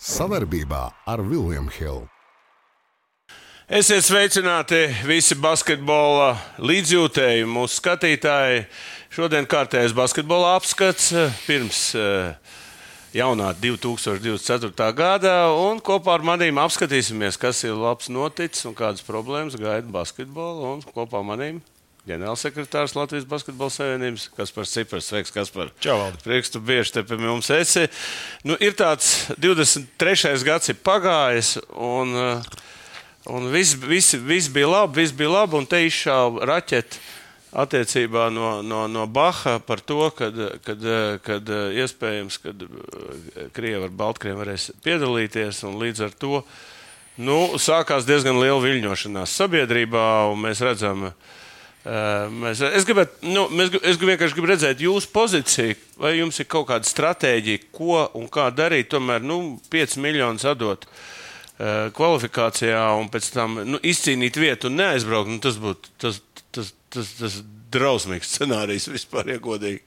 [0.00, 2.06] Savarbībā ar Vilniņu Hildu.
[3.68, 8.62] Esiet sveicināti visi basketbola līdzjūtēji, mūsu skatītāji.
[9.12, 11.10] Šodien kārtējais basketbola apskats
[11.44, 12.32] pirms uh,
[13.12, 14.88] jaunā 2024.
[14.96, 15.34] gada.
[15.84, 20.78] Kopā ar maniem apskatīsimies, kas ir labs noticis un kādas problēmas gaida basketbolu.
[20.96, 21.60] Kopā ar maniem
[22.10, 26.22] ģenerālsekretārs Latvijas Basketbola Savienības, kas par Cipras sveiks, kas par Čau, Valdi.
[26.26, 27.86] priekšu tu bieži te pie mums esi.
[28.44, 30.34] Nu, ir tāds 23.
[30.46, 32.60] gads ir pagājis, un, uh,
[33.30, 37.08] un viss, viss, viss bija labi, viss bija labi, un te izšāva raķeti
[37.50, 40.84] attiecībā no, no, no Baha par to, kad, kad,
[41.26, 42.62] kad iespējams, kad
[43.56, 46.44] Krievi ar Baltkrievu varēs piedalīties, un līdz ar to
[47.20, 51.10] nu, sākās diezgan liela viļņošanās sabiedrībā, un mēs redzam,
[51.80, 56.66] Mēs, es, gribētu, nu, mēs, es vienkārši gribu redzēt jūsu pozīciju, vai jums ir kaut
[56.68, 58.90] kāda stratēģija, ko un kā darīt.
[58.92, 65.32] Tomēr nu, 5 miljonus atdot uh, kvalifikācijā un pēc tam nu, izcīnīt vietu un neaizbraukt.
[65.32, 66.20] Nu, tas būtu tas,
[66.52, 67.40] tas, tas, tas
[67.72, 69.80] drausmīgs scenārijs vispār, ja godīgi.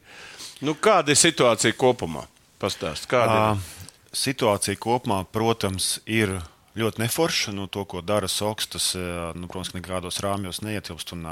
[0.66, 2.25] Nu, kāda ir situācija kopumā?
[2.64, 3.61] Pastāst, kāda ir?
[3.61, 6.39] Uh, situācija kopumā, protams, ir
[6.79, 7.53] ļoti neforša.
[7.55, 8.91] Nu, to, ko dara Soks, tas,
[9.38, 11.13] nu, protams, nekādos rāmjos neietilpst.
[11.17, 11.27] Un,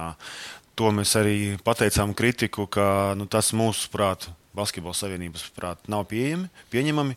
[0.80, 4.30] to mēs arī pateicām kritiku, ka nu, tas mūsuprāt.
[4.52, 7.14] Basketbola savienības prāt nav pieejami, pieņemami.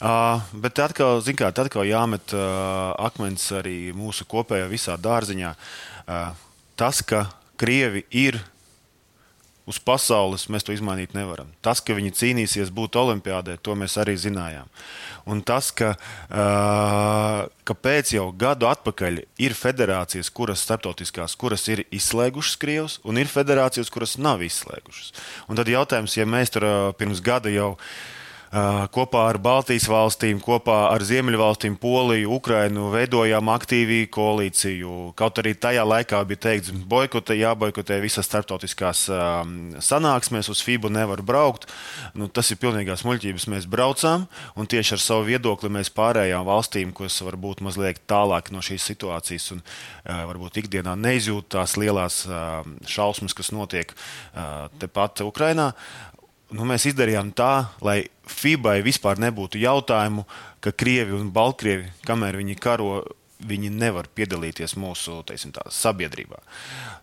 [0.00, 5.50] Uh, bet atkal, kā, atkal jāmet uh, akmens arī mūsu kopējā visā dārziņā.
[6.08, 6.30] Uh,
[6.80, 7.26] tas, ka
[7.60, 8.40] Krievi ir
[9.70, 11.50] uz pasaules mēs to izmainīt nevaram.
[11.64, 14.68] Tas, ka viņi cīnīsies būt olimpiādē, to mēs arī zinājām.
[15.30, 22.60] Un tas, ka uh, kāpēc jau gadu atpakaļ ir federācijas, kuras starptautiskās, kuras ir izslēgušas
[22.60, 25.12] Krievus, un ir federācijas, kuras nav izslēgušas.
[25.48, 26.66] Un tad jautājums, ja mēs tur
[26.98, 27.74] pirms gada jau
[28.50, 35.12] kopā ar Baltijas valstīm, kopā ar Ziemeļvalstīm, Poliju, Ukrainu veidojām aktīvu koalīciju.
[35.18, 39.04] Kaut arī tajā laikā bija teikts, boikotē, jāboikotē visas starptautiskās
[39.86, 41.68] sanāksmes, uz FIBU nevar braukt.
[42.14, 43.46] Nu, tas ir pilnīgās muļķības.
[43.54, 44.26] Mēs braucām
[44.58, 49.50] un tieši ar savu viedokli mēs pārējām valstīm, kas varbūt mazliet tālāk no šīs situācijas
[49.54, 49.64] un
[50.04, 52.24] varbūt ikdienā neizjūt tās lielās
[52.90, 53.94] šausmas, kas notiek
[54.82, 55.70] tepat Ukrainā
[56.56, 60.26] nu, mēs izdarījām tā, lai FIBai vispār nebūtu jautājumu,
[60.62, 63.02] ka Krievi un Baltkrievi, kamēr viņi karo,
[63.40, 66.40] viņi nevar piedalīties mūsu teiksim, tā, sabiedrībā.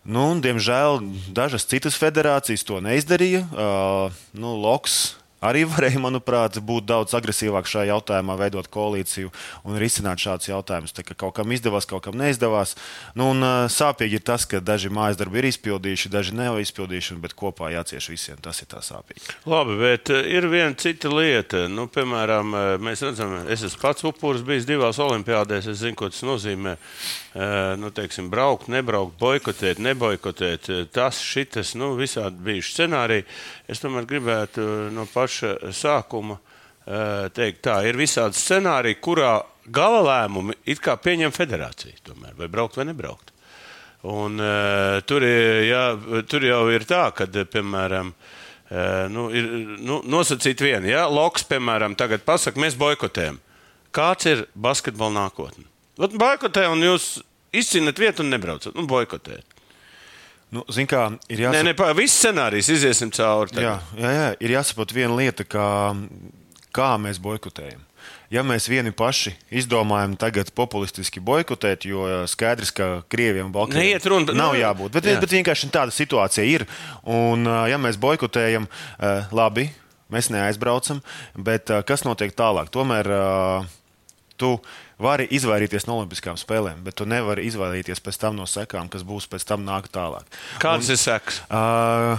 [0.08, 1.02] Nu, un, diemžēl
[1.34, 3.44] dažas citas federācijas to neizdarīja.
[3.50, 9.30] Uh, nu, Loks arī varēja, manuprāt, būt daudz agresīvāk šajā jautājumā, veidot koalīciju
[9.68, 10.94] un risināt šādus jautājumus.
[10.96, 12.74] Tā, kaut kam izdevās, kaut kam neizdevās.
[13.18, 17.36] Nu, un, sāpīgi ir tas, ka daži mājas darbi ir izpildījuši, daži nav izpildījuši, bet
[17.38, 18.40] kopā jācieš visiem.
[18.42, 19.24] Tas ir tā sāpīgi.
[19.48, 21.66] Labi, bet ir viena cita lieta.
[21.70, 25.70] Nu, piemēram, mēs redzam, es esmu pats upuris bijis divās olimpiādēs.
[25.70, 26.76] Es zinu, ko tas nozīmē.
[27.78, 30.70] Nu, teiksim, braukt, nebraukt, boikotēt, neboikotēt.
[30.94, 33.26] Tas, šitas, nu, visādi bijuši scenāriji.
[33.70, 34.64] Es tomēr gribētu
[34.96, 36.38] no paša sākuma
[37.36, 39.32] teikt, tā ir visādi scenāriji, kurā
[39.68, 43.34] gala lēmumi it kā pieņem federācija, tomēr, vai braukt vai nebraukt.
[44.06, 45.82] Un, uh, tur, jā,
[46.30, 49.48] tur jau ir tā, ka, piemēram, uh, nu, ir
[49.82, 50.86] nu, nosacīt vienu.
[50.92, 51.08] Ja?
[51.10, 53.40] Loks, piemēram, tagad pasakā, mēs boikotējam.
[53.94, 55.66] Kāds ir basketbola nākotne?
[55.98, 57.16] Boikotē, un jūs
[57.56, 58.76] izcīnāt vietu un nebraucat.
[58.78, 59.57] Nu, boikotēt.
[60.54, 63.52] Nu, zin, kā, ir jāsaprot, nē, nē, viss scenārijs iziesim cauri.
[63.60, 65.68] Jā, jā, jā, ir jāsaprot viena lieta, kā,
[66.72, 67.84] kā mēs boikotējam.
[68.32, 74.36] Ja mēs vieni paši izdomājam tagad populistiski boikotēt, jo skaidrs, ka krieviem un balkāņiem runa,
[74.36, 75.20] nav jābūt, bet, jā.
[75.20, 76.64] bet vienkārši tāda situācija ir.
[77.08, 78.68] Un, ja mēs boikotējam,
[79.32, 79.68] labi,
[80.12, 81.00] mēs neaizbraucam,
[81.36, 82.68] bet kas notiek tālāk?
[82.72, 83.08] Tomēr
[84.40, 84.54] tu
[85.02, 88.02] vari izvairīties no Olimpiskām spēlēm, bet tu nevari izvairīties
[88.34, 90.26] no sekām, kas būs pēc tam nāk tālāk.
[90.58, 91.42] Kādas ir sekas?
[91.50, 92.18] Uh,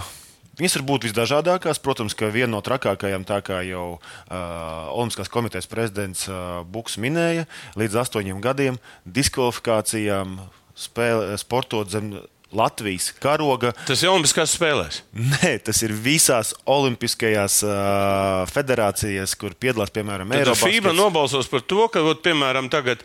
[0.60, 1.78] Viņas var būt visdažādākās.
[1.80, 7.46] Protams, ka viena no trakākajām, tā kā jau uh, Olimpiskās komitejas prezidents uh, Buks minēja,
[7.80, 8.76] līdz astoņiem gadiem
[9.08, 10.36] diskvalifikācijām
[10.76, 12.12] spēle, sportot zem
[12.52, 13.70] Latvijas karoga.
[13.86, 15.00] Tas ir Olimpiskās spēlēs.
[15.14, 20.64] Nē, tas ir visās Olimpiskajās uh, federācijās, kur piedalās piemēram Eiropas.
[20.66, 23.04] FIBA nobalsos par to, ka, ot, piemēram, tagad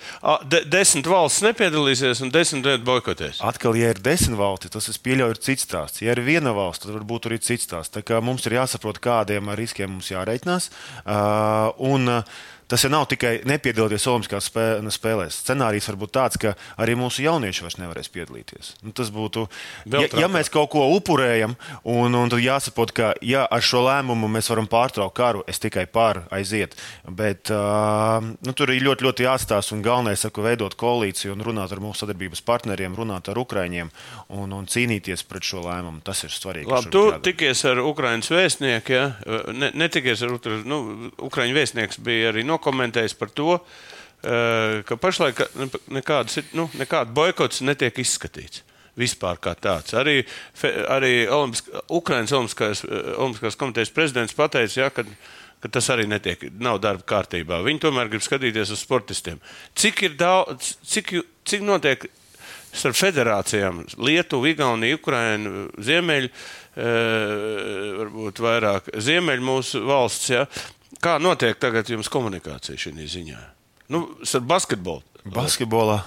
[0.49, 3.43] de, desmit valsts nepiedalīsies un desmit vietas boikotēs.
[3.45, 6.01] Atkal, ja ir desmit valstis, tas es pieļauju, ir cits stāsts.
[6.05, 7.93] Ja ir viena valsts, tad varbūt arī cits stāsts.
[7.93, 10.71] Tā kā mums ir jāsaprot, kādiem riskiem mums jāreikinās.
[11.05, 14.47] Uh, un, uh, Tas jau nav tikai nepiedalīties Olimpiskās
[14.81, 15.37] nu, spēlēs.
[15.43, 18.71] Scenārijs var būt tāds, ka arī mūsu jaunieši vairs nevarēs piedalīties.
[18.81, 19.45] Nu, tas būtu.
[19.93, 21.53] Ja, ja mēs kaut ko upurējam,
[21.85, 25.85] un, un tad jāsaprot, ka ja ar šo lēmumu mēs varam pārtraukt karu, es tikai
[25.85, 26.73] pār aiziet.
[27.05, 31.75] Bet uh, nu, tur ir ļoti, ļoti jāstāsta un galvenais ir veidot koalīciju un runāt
[31.75, 33.93] ar mūsu sadarbības partneriem, runāt ar Ukraiņiem
[34.41, 36.01] un, un cīnīties pret šo lēmumu.
[36.05, 36.71] Tas ir svarīgi.
[36.73, 39.05] Labi, tu tikies ar Ukraiņas vēstnieku, ja?
[39.53, 40.33] ne, netikies ar
[40.65, 40.81] nu,
[41.29, 43.59] Ukraiņu vēstnieks bija arī no nokomentējis par to,
[44.23, 45.43] eh, ka pašlaik
[45.91, 48.63] nekādas, nu, nekāda boikots netiek izskatīts.
[48.95, 49.91] Vispār kā tāds.
[49.91, 50.21] Arī,
[50.87, 55.03] arī Olimpisk, Ukraiņas Olimpiskās, eh, Olimpiskās komitejas prezidents pateica, ja, ka,
[55.59, 57.59] ka tas arī netiek, nav darba kārtībā.
[57.65, 59.41] Viņi tomēr grib skatīties uz sportistiem.
[59.75, 61.11] Cik ir daudz, cik,
[61.43, 62.07] cik notiek
[62.75, 66.95] starp federācijām Lietuva, Igaunija, Ukraina, Ziemeļa, e,
[68.01, 70.31] varbūt vairāk Ziemeļa mūsu valsts.
[70.33, 70.45] Ja?
[71.05, 73.41] Kā notiek tagad jums komunikācija šajā ziņā?
[73.93, 74.07] Nu,
[74.41, 75.03] basketbolu.
[75.25, 76.03] Basketbolā.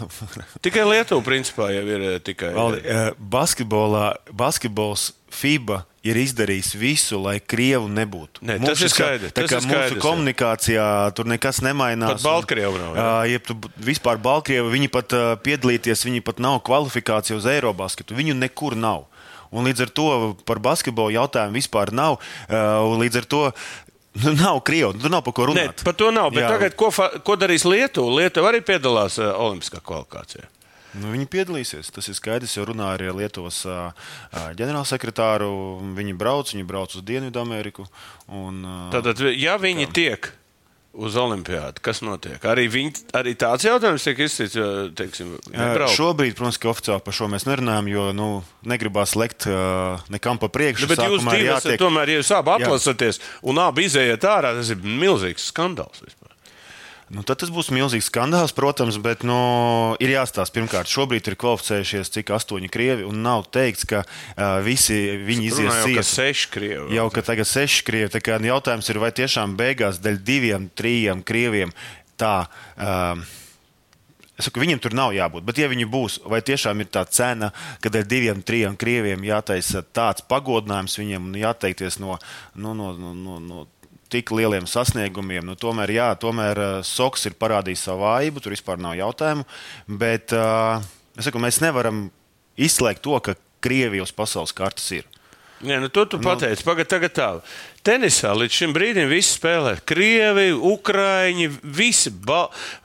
[0.64, 2.52] tikai Lietuva, principā, jau ir eh, tikai.
[2.54, 8.44] Valdi, eh, basketbolā, basketbols FIBA ir izdarījis visu, lai Krievu nebūtu.
[8.46, 9.34] Ne, mums tas ir skaidrs.
[9.34, 11.10] Tā kā mūsu skaidrs, komunikācijā jā.
[11.18, 12.20] tur nekas nemainās.
[12.20, 12.94] Pat Baltkrievu nav.
[12.94, 13.10] Jā.
[13.34, 18.16] Ja tu vispār Baltkrievu, viņi pat piedalīties, viņi pat nav kvalifikācija uz Eirobasketu.
[18.18, 19.08] Viņu nekur nav.
[19.50, 20.08] Un līdz ar to
[20.48, 22.18] par basketbolu jautājumu vispār nav.
[22.48, 23.42] Līdz ar to
[24.18, 25.80] Nu, nav krievu, tur nav par ko runāt.
[25.80, 26.32] Ne, par to nav.
[26.34, 26.90] Tagad, ko,
[27.24, 28.16] ko darīs Lietuva?
[28.18, 30.48] Lietuva arī piedalās uh, Olimpiskā kvalifikācijā.
[30.98, 31.92] Nu, viņi piedalīsies.
[31.94, 32.56] Tas ir skaidrs.
[32.56, 34.08] Jau runāja arī ar Lietuvas uh,
[34.58, 35.50] ģenerālsekretāru.
[35.98, 37.86] Viņi brauc, viņi brauc uz Dienvidu-Ameriku.
[38.32, 39.94] Un, uh, Tātad, ja viņi tā.
[40.00, 40.30] tiek
[40.92, 41.82] uz Olimpiādu.
[41.84, 42.38] Kas notiek?
[42.48, 45.18] Arī, viņi, arī tāds jautājums tiek
[45.52, 45.94] nebraukt.
[45.96, 48.28] Šobrīd, protams, ka oficiāli par šo mēs nerunājam, jo nu,
[48.68, 50.86] negribās lekt uh, nekam pa priekšu.
[50.86, 54.72] Nu, bet jūs divi esat tomēr, ja jūs abi atlasāties un abi izējiet ārā, tas
[54.74, 56.02] ir milzīgs skandāls.
[56.04, 56.27] Vispār.
[57.08, 59.38] Nu, tad tas būs milzīgs skandāls, protams, bet nu,
[60.02, 60.52] ir jāstāsta.
[60.58, 65.72] Pirmkārt, šobrīd ir kvalificējušies cik astoņi krievi, un nav teikts, ka uh, visi viņi izies
[65.72, 65.96] ciest.
[65.96, 66.98] Jau seši krievi.
[66.98, 68.12] Jau ka tagad seši krievi.
[68.12, 71.74] Tā kā jautājums ir, vai tiešām beigās dēļ diviem, trijiem krieviem
[72.20, 72.36] tā.
[72.76, 73.24] Uh,
[74.38, 75.42] Es saku, viņiem tur nav jābūt.
[75.48, 77.48] Bet, ja viņi būs, vai tiešām ir tā cena,
[77.82, 82.14] kad ar diviem, trim krieviem jātaisa tāds pagodinājums viņiem un jāteikties no,
[82.54, 83.64] no, no, no, no
[84.12, 85.44] tik lieliem sasniegumiem.
[85.46, 89.46] Nu, tomēr, jā, tomēr uh, Soks ir parādījis savu vājību, tur vispār nav jautājumu.
[90.00, 90.80] Bet uh,
[91.20, 92.08] saku, mēs nevaram
[92.58, 95.06] izslēgt to, ka Krievija uz pasaules kartes ir.
[95.58, 96.62] Jā, nu, to tu nu, pateici.
[96.62, 97.26] Pagaidā, tagad tā.
[97.86, 99.72] Tenisā līdz šim brīdim visi spēlē.
[99.88, 102.12] Krievi, Ukrāņi, visi.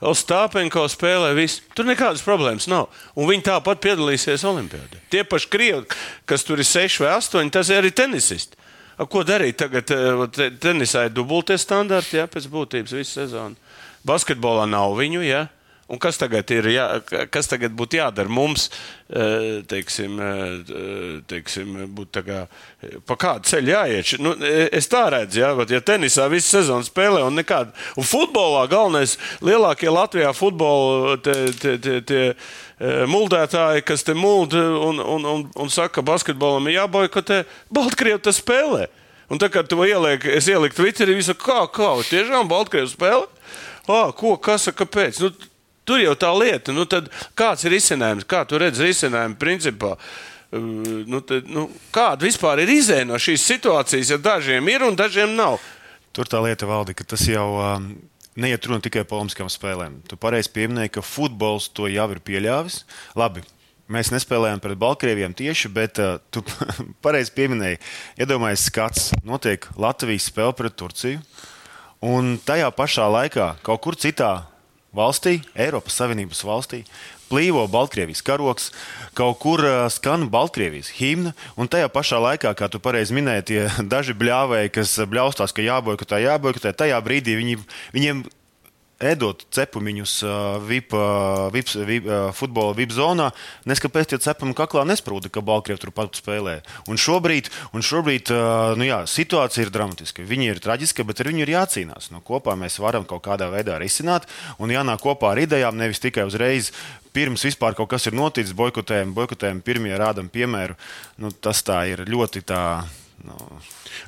[0.02, 1.30] Ostāpenko spēlē.
[1.38, 1.62] Visi.
[1.78, 2.88] Tur nekādas problēmas nav.
[3.14, 5.04] Un viņi tāpat piedalīsies Olimpijādē.
[5.12, 8.58] Tie paši krievi, kas tur ir seši vai astoņi, tas ir arī tenisisti.
[8.94, 9.90] Ko darīt tagad?
[9.90, 13.58] Eh, tenisā ir dubultie standarti, jā, pēc būtības visu sezonu.
[14.06, 15.48] Basketbolā nav viņu, jā.
[15.84, 16.84] Un kas tagad ir, jā,
[17.28, 18.70] kas tagad būtu jādara mums,
[19.12, 22.38] eh, teiksim, eh, teiksim būtu tā kā,
[23.04, 24.14] pa kādu ceļu jāiet?
[24.18, 24.32] Nu,
[24.72, 29.18] es tā redzu, jā, bet ja tenisā visu sezonu spēlē un nekādu, un futbolā galvenais,
[29.42, 32.34] lielākie Latvijā futbola tie, tie, tie, tie
[33.04, 38.40] muldētāji, kas te muld un, un, un, un saka, ka basketbolam ir jāboikotē, Baltkrievi tas
[38.40, 38.88] spēlē.
[39.28, 43.28] Un tā kā tu ieliek, es ieliku Twitterī, visu kā, kā, tiešām Baltkrievi spēlē?
[43.84, 45.20] Ah, ko, kas, kāpēc?
[45.20, 45.52] Nu,
[45.84, 46.74] tur jau tā lieta.
[46.76, 46.86] Nu,
[47.38, 48.28] kāds ir izcinājums?
[48.28, 49.94] Kā tu redzi risinājumu principā?
[50.54, 55.34] Nu, tad, nu, kāda vispār ir izēja no šīs situācijas, ja dažiem ir un dažiem
[55.34, 55.58] nav?
[56.14, 57.48] Tur tā lieta valda, ka tas jau.
[57.58, 57.94] Um
[58.36, 60.00] neiet runa tikai par olimpiskām spēlēm.
[60.10, 62.80] Tu pareizi pieminēji, ka futbols to jau ir pieļāvis.
[63.18, 63.44] Labi,
[63.90, 66.42] mēs nespēlējām pret Baltkrieviem tieši, bet uh, tu
[67.04, 67.80] pareizi pieminēji,
[68.24, 71.22] iedomājies, skats notiek Latvijas spēle pret Turciju.
[72.04, 74.34] Un tajā pašā laikā kaut kur citā
[74.94, 76.82] valstī, Eiropas Savienības valstī,
[77.30, 78.70] plīvo Baltkrievijas karoks,
[79.18, 83.60] kaut kur skan Baltkrievijas himna, un tajā pašā laikā, kā tu pareizi minēji, tie
[83.94, 87.60] daži bļāvēji, kas bļaustās, ka jāboikotē, jāboikotē, tajā brīdī viņi,
[87.96, 88.24] viņiem
[89.02, 90.14] ēdot cepumiņus
[90.68, 90.94] VIP,
[91.54, 93.30] VIP, VIP, futbola VIP zonā,
[93.68, 96.60] neskapēc tie cepumi kaklā nesprūda, ka Baltkrievi tur pat spēlē.
[96.90, 98.32] Un šobrīd, un šobrīd
[98.78, 100.26] nu jā, situācija ir dramatiska.
[100.28, 102.10] Viņi ir traģiski, bet ar viņu ir jācīnās.
[102.14, 106.28] Nu, kopā mēs varam kaut kādā veidā risināt un jānāk kopā ar idejām, nevis tikai
[106.28, 106.72] uzreiz
[107.14, 110.74] pirms vispār kaut kas ir noticis, boikotējam, boikotējam, pirmie rādam piemēru.
[111.22, 112.64] Nu, tas tā ir ļoti tā.
[113.24, 113.36] Nu,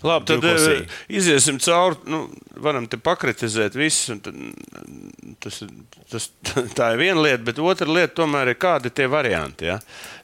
[0.02, 1.96] Labi, tad uh, iziesim cauri.
[2.10, 2.26] Nu,
[2.60, 4.18] varam te pakritizēt visus.
[4.20, 4.36] Tad,
[5.40, 5.62] tas,
[6.10, 6.28] tas,
[6.76, 9.70] tā ir viena lieta, bet otra lieta tomēr ir kādi tie varianti.
[9.70, 9.78] Ja?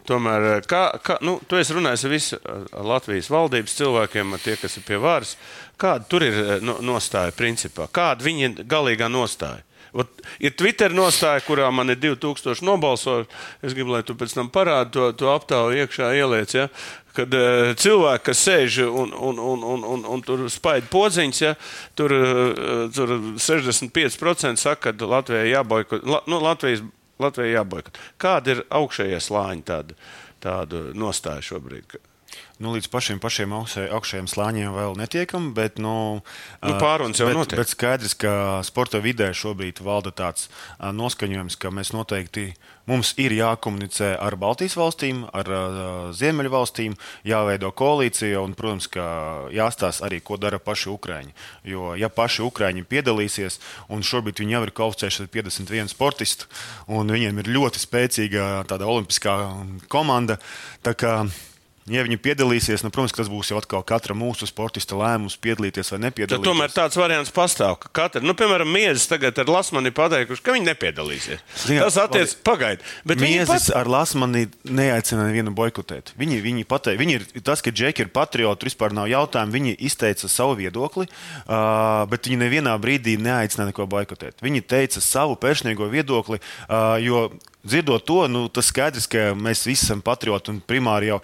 [0.09, 4.87] Tomēr, kā, kā, nu, tu esi runājis ar visiem Latvijas valdības cilvēkiem, tie, kas ir
[4.87, 5.37] pie varas.
[5.81, 6.41] Kāda tur ir
[6.85, 7.89] nostāja principā?
[7.89, 9.65] Kāda viņa galīgā nostāja?
[9.93, 10.09] Ot,
[10.41, 13.29] ir Twitter nostāja, kurā man ir 2000 nobalsojuši.
[13.61, 16.55] Es gribu, lai tu pēc tam parādi to, to aptauju iekšā ieliec.
[16.57, 16.69] Ja?
[17.17, 21.53] Kad uh, cilvēki, kas sēž un, un, un, un, un, un tur spaiņķi podziņas, ja,
[21.99, 26.07] tur, uh, tur 65% saka, ka Latvijai jāboikot.
[26.09, 26.85] La, nu, Latvijas,
[27.23, 28.01] Latvijai jāboikot.
[28.23, 29.99] Kāda ir augšējie slāņi tāda,
[30.43, 32.01] tāda nostāja šobrīd?
[32.61, 36.21] Nu, līdz pašiem, pašiem augšējiem slāņiem vēl netiekam, bet nu,
[36.61, 37.59] nu, pārunas jau bet, notiek.
[37.63, 38.35] Bet skaidrs, ka
[38.67, 42.53] sporta vidē šobrīd valda tāds noskaņojums, ka mēs noteikti
[42.91, 45.49] mums ir jākomunicē ar Baltijas valstīm, ar
[46.17, 48.89] Ziemeļu valstīm, jāveido koalīcija un, protams,
[49.55, 51.37] jāstāsta arī, ko dara paši Ukrāņi.
[51.73, 53.61] Jo, ja paši Ukrāņi piedalīsies,
[53.93, 56.51] un šobrīd viņi jau ir kvalificējušies ar 51 sportistu,
[56.91, 59.39] un viņiem ir ļoti spēcīga tāda olimpiskā
[59.93, 60.39] komanda.
[60.83, 61.15] Tā kā,
[61.91, 65.99] Ja viņi piedalīsies, nu, protams, tas būs jau atkal katra mūsu sportista lēmums, piedalīties vai
[66.05, 66.39] nepiedalīties.
[66.39, 70.55] Tad tomēr tāds variants pastāv, ka katra, nu, piemēram, Miezis tagad ar Lasmani pateikuši, ka
[70.55, 71.43] viņi nepiedalīsies.
[71.65, 72.87] Zināt, tas attiecas pagaidi.
[73.11, 73.69] Miezis pat...
[73.81, 76.15] ar Lasmani neaicina nevienu boikotēt.
[76.23, 79.59] Viņi, viņi, patei, viņi ir tas, ka Džeki ir patrioti, vispār nav jautājumu.
[79.59, 84.39] Viņi izteica savu viedokli, uh, bet viņi nevienā brīdī neaicināja neko boikotēt.
[84.45, 87.27] Viņi teica savu personīgo viedokli, uh, jo
[87.67, 91.21] dzirdot to, nu, tas skaidrs, ka mēs visi esam patrioti un primāri jau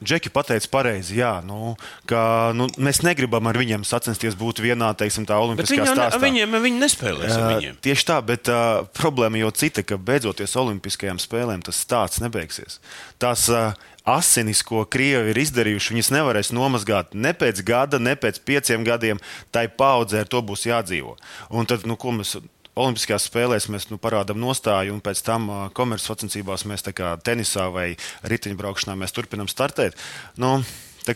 [0.00, 1.74] Džeki pateica pareizi, jā, nu,
[2.08, 2.20] ka
[2.56, 6.20] nu, mēs negribam ar viņiem sacensties būt vienā, teiksim, tā olimpiskā viņi, stāstā.
[6.22, 7.76] Viņiem viņi nespēlēs ar viņiem.
[7.76, 12.78] Uh, tieši tā, bet uh, problēma jau cita, ka beidzoties olimpiskajām spēlēm tas stāsts nebeigsies.
[13.20, 13.74] Tās uh,
[14.08, 19.20] asinis, ko Krievi ir izdarījuši, viņas nevarēs nomazgāt ne pēc gada, ne pēc pieciem gadiem.
[19.52, 21.16] Tai paudzē ar to būs jādzīvo.
[21.52, 22.38] Un tad, nu, ko mēs
[22.78, 27.88] Olimpiskajās spēlēs mēs nu, parādām nostāju, un pēc tam uh, komercsvacensībās mēs kā tenisā vai
[28.30, 29.98] riteņbraukšanā mēs turpinām startēt.
[30.40, 30.60] Nu,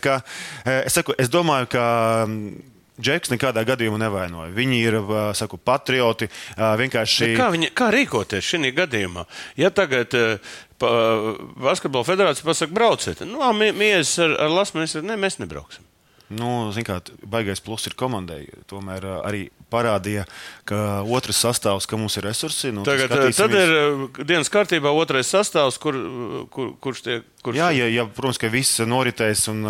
[0.01, 0.19] kā,
[0.65, 1.85] es, saku, es domāju, ka.
[2.95, 4.53] Džeks nekādā gadījumā nevainoja.
[4.55, 4.95] Viņi ir
[5.35, 6.29] saku, patrioti.
[6.55, 7.25] Vienkārši...
[7.25, 9.25] Bet kā, viņi, kā rīkoties šajā gadījumā?
[9.59, 10.15] Ja tagad
[10.79, 10.91] pa,
[11.59, 15.83] Basketbola federācija pasakā, brauciet, nu, mīlēs ar, ar Lasmanu, ne, mēs nebrauksim.
[16.39, 18.45] Nu, kā, baigais plus ir komandai.
[18.71, 20.25] Tomēr arī parādīja,
[20.65, 22.71] ka otrs sastāvs, ka mums ir resursi.
[22.73, 23.73] Nu, Tagad, tad ir
[24.25, 25.97] dienas kārtībā otrais sastāvs, kur,
[26.53, 27.31] kur, kurš tiek.
[27.45, 27.59] Kurš...
[27.59, 29.61] Jā, ja, ja, protams, ka viss noritēs un,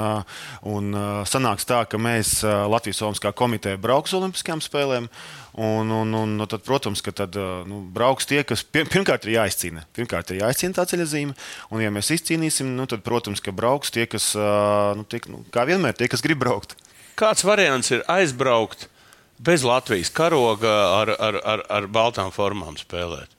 [0.71, 5.09] un sanāks tā, ka mēs Latvijas Olimpiskā komiteja brauks uz Olimpiskajām spēlēm.
[5.55, 7.35] Un, un, un, un tad, protams, ka tad,
[7.67, 9.85] nu, brauks tie, kas pirmkārt ir jāizcīna.
[9.95, 11.35] Pirmkārt, ir jāizcīna tā ceļa zīme.
[11.71, 15.63] Un, ja mēs izcīnīsim, nu, tad, protams, ka brauks tie, kas, nu, tie, nu, kā
[15.67, 16.75] vienmēr, tie, kas grib braukt.
[17.15, 18.89] Kāds variants ir aizbraukt
[19.37, 23.31] bez Latvijas karoga ar, ar, ar, ar baltām formām spēlēt?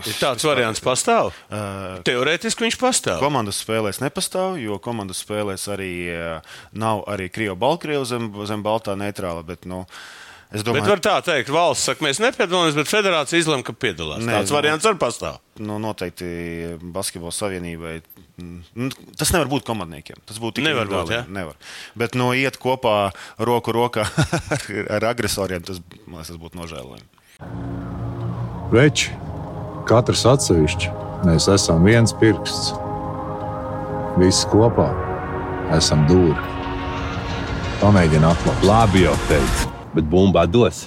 [0.00, 1.34] Ir tāds variants pastāv.
[1.50, 3.18] Uh, Teorētiski viņš pastāv.
[3.20, 5.92] Komandas spēlēs nepastāv, jo komandas spēlēs arī
[6.72, 9.42] nav arī Krievija-Baltkrievija zem, zem Baltā neitrāla.
[9.44, 10.29] Bet, nu, uh,
[10.66, 14.24] domāju, bet var tā teikt, valsts saka, mēs nepiedalāmies, bet federācija izlemj, ka piedalās.
[14.26, 15.38] Nē, Tāds variants arī pastāv.
[15.62, 16.26] Nu, noteikti
[16.90, 18.00] Basketbola savienībai.
[18.40, 18.90] Nu,
[19.20, 20.18] tas nevar būt komandniekiem.
[20.26, 21.14] Tas būtu tikai nevar būt.
[21.14, 21.22] Ja?
[21.30, 21.54] Nevar.
[21.94, 24.08] Bet no nu, iet kopā roku rokā
[24.96, 25.78] ar agresoriem, tas,
[26.10, 27.06] tas būtu nožēlojami.
[28.74, 29.14] Veči,
[29.86, 30.94] katrs atsevišķi,
[31.30, 32.72] mēs esam viens pirksts.
[34.18, 34.90] Visi kopā
[35.78, 36.38] esam dūri.
[37.80, 38.64] Pamēģini atklāt.
[38.66, 40.86] Labi jau teicu bet bumbā dos.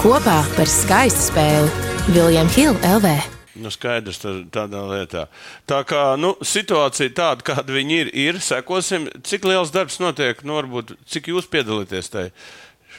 [0.00, 3.12] Kopā par skaistu spēli Viljams Hilde LV.
[3.60, 4.22] Nu, skaidrs,
[4.54, 5.26] tādā lietā.
[5.68, 10.56] Tā kā nu, situācija tāda, kāda viņi ir, ir, sekosim, cik liels darbs notiek, nu,
[10.56, 12.32] varbūt, cik jūs piedalāties tajā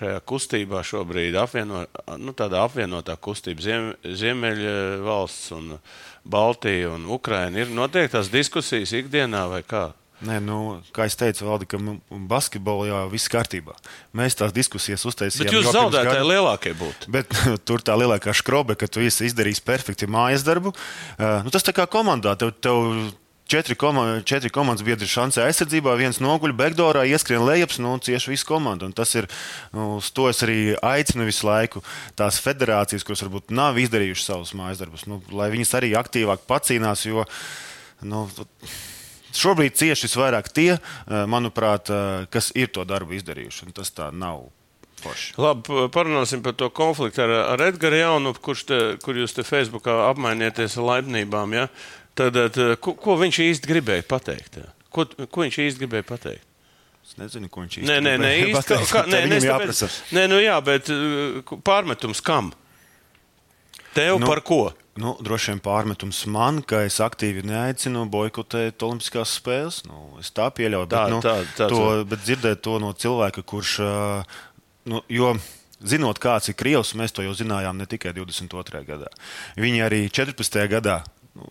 [0.01, 1.83] šajā kustībā šobrīd, apvieno,
[2.21, 5.75] nu, tādā apvienotā kustība, Ziem, Ziemeļa valsts un
[6.23, 7.61] Baltija un Ukraina.
[7.61, 9.89] Ir noteikti tās diskusijas ikdienā vai kā?
[10.21, 10.57] Nē, nu,
[10.93, 11.79] kā jau teicu, Valdi, ka
[12.29, 13.73] basketbolā jau viss kārtībā.
[14.17, 15.47] Mēs tās diskusijas uztaisījām.
[15.47, 17.09] Bet jūs zaudētāji lielākie būtu.
[17.13, 17.33] Bet
[17.67, 20.75] tur tā lielākā skrobe, ka tu esi izdarījis perfekti mājas darbu.
[21.17, 22.35] Uh, nu, tas tā kā komandā.
[22.37, 22.85] Tev, tev
[23.51, 28.47] četri, koma, četri komandas biedri šancē aizsardzībā, viens noguļ, backdoorā, ieskrien lejups, nu, cieši visu
[28.47, 28.87] komandu.
[28.87, 29.27] Un tas ir,
[29.75, 31.81] nu, to es arī aicinu visu laiku
[32.19, 37.03] tās federācijas, kuras varbūt nav izdarījušas savus mājas darbus, nu, lai viņas arī aktīvāk pacīnās,
[37.09, 37.25] jo,
[38.05, 38.23] nu,
[39.35, 43.73] Šobrīd cieši visvairāk tie, eh, manuprāt, eh, kas ir to darbu izdarījuši.
[43.73, 44.49] Tas tā nav.
[45.01, 45.33] Forši.
[45.41, 50.11] Labi, parunāsim par to konfliktu ar, ar Edgars Jaunu, kurš te, kur jūs te Facebookā
[50.11, 51.55] apmainieties ar laipnībām.
[51.57, 51.67] Ja?
[52.13, 54.59] Tad, tad ko, ko viņš īsti gribēja pateikt?
[54.93, 56.45] Ko, ko viņš īsti gribēja pateikt?
[57.01, 58.91] Es nezinu, ko viņš īsti Nē, nē, nē, īsti, pateikt.
[58.93, 59.81] kā, nē, nē, tāpēc,
[60.13, 60.91] nē, nu jā, bet
[61.65, 62.53] pārmetums kam?
[63.95, 64.69] Tev nu, par ko?
[64.99, 69.85] Nu, droši vien pārmetums man, ka es aktīvi neaicinu boikotēt Olimpiskās spēles.
[69.87, 70.89] Nu, es tā pieļauju.
[70.91, 72.09] Tā, bet, nu, tā, tā, to, tā.
[72.11, 73.77] bet dzirdēt to no cilvēka, kurš.
[74.91, 75.31] Nu, jo,
[75.79, 78.83] zinot, kāds ir Krievs, mēs to jau zinājām ne tikai 22.
[78.87, 79.07] gadā.
[79.55, 80.59] Viņi arī 14.
[80.75, 80.99] gadā.
[81.39, 81.47] Nu,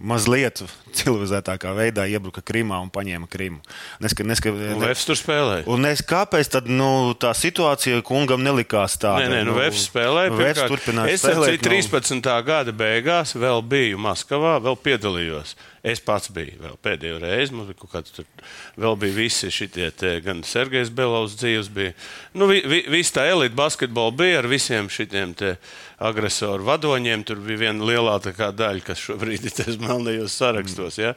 [0.00, 0.62] Mazliet
[0.96, 3.60] civilizētākā veidā iebruka Krimā un paņēma Krimu.
[4.00, 5.66] Neska, neska, Un Vēfs tur spēlēja.
[5.70, 9.26] Un es, kāpēc tad, nu, tā situācija kungam nelikās tāda?
[9.28, 10.32] Nē, nē, nu, Vēfs spēlēja.
[10.32, 10.72] Vēfs pirmkārt.
[10.72, 11.60] turpināja es spēlēt.
[11.60, 12.30] nu, 13.
[12.48, 15.54] gada beigās vēl biju Maskavā, vēl piedalījos.
[15.80, 17.54] Es pats biju vēl pēdējo reizi.
[17.56, 18.26] Mums bija kaut kāds tur,
[18.76, 21.94] vēl bija visi te, gan Sergejs Belovs dzīves bija.
[22.36, 25.54] Nu, vi, vi, viss tā elite basketbola bija ar visiem šitiem te
[25.96, 27.24] agresoru vadoņiem.
[27.24, 31.00] Tur bija viena lielākā daļa, kas šobrīd ir tajos melnajos sarakstos.
[31.00, 31.14] Ja?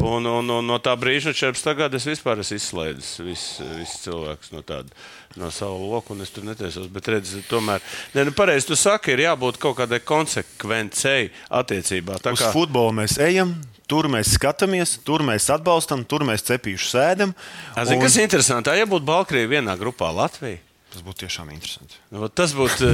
[0.00, 1.76] Un, un, un no tā brīža, 14.
[1.76, 4.96] gada, es vispār esmu izslēdzis visus vis cilvēkus no tāda.
[5.36, 6.88] No savu loku, un es tur netiesos.
[6.88, 7.84] Bet, redziet, tomēr,
[8.16, 12.16] ne, nu, pareizi tu saki, ir jābūt kaut kādai konsekvencei attiecībā.
[12.24, 13.52] Tā Uz kā futbolu mēs ejam,
[13.90, 17.34] tur mēs skatāmies, tur mēs atbalstam, tur mēs cepīšu sēdam.
[17.76, 18.74] Zini, un kas ir interesanti?
[18.76, 20.62] Ja būtu Baltkrievija vienā grupā Latvija,
[20.96, 21.98] Tas būtu tiešām interesanti.
[22.14, 22.86] nu, vot tas būtu.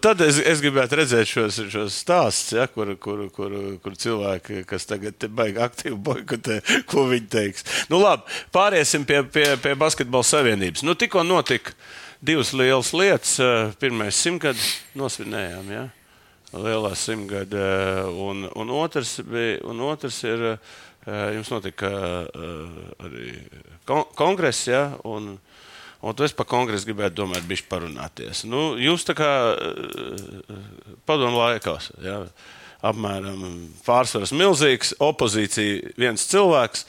[0.00, 4.86] Tad es, es gribētu redzēt šos, šos stāstus, ja, kur, kur, kur, kur cilvēki, kas
[4.88, 7.66] tagad baigi aktīvi boikotē, ko viņi teiks.
[7.92, 8.24] Nu, labi,
[8.56, 10.86] pāriesim pie, pie, pie Basketbola savienības.
[10.86, 11.74] Nu, tikko notika
[12.24, 13.36] divas lielas lietas.
[13.82, 15.68] Pirmais simtgadus nosvinējām.
[15.74, 15.84] Ja?
[16.52, 21.92] Lielā simtgada, un, un, otrs bija, un otrs ir, eh, jums notika
[22.28, 23.36] eh, arī
[23.88, 25.36] kon kongress, ja, un,
[26.02, 28.44] un es par kongresu gribētu domāt, bišķi parunāties.
[28.48, 30.58] Nu, jūs tā kā eh,
[31.08, 32.20] padomu laikos, ja,
[32.82, 33.46] apmēram
[33.86, 36.86] pārsvars milzīgs, opozīcija viens cilvēks,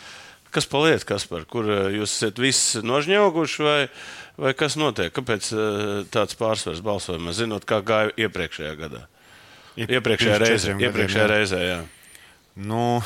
[0.54, 3.80] kas paliek, kas par, kur eh, jūs esat visi nožņauguši vai,
[4.42, 5.14] vai kas notiek?
[5.14, 9.06] Kāpēc eh, tāds pārsvars balsojumā, zinot, kā gāja iepriekšējā gadā?
[9.74, 11.30] Iepriekšējā reizē, iepriekšējā jā.
[11.32, 11.80] reizē, jā.
[12.54, 13.02] Nu,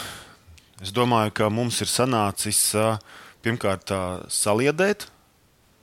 [0.83, 2.59] es domāju, ka mums ir sanācis
[3.45, 3.93] pirmkārt
[4.33, 5.07] saliedēt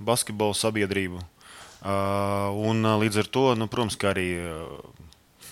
[0.05, 1.23] basketbola sabiedrību.
[1.85, 4.29] Un līdz ar to, nu, protams, ka arī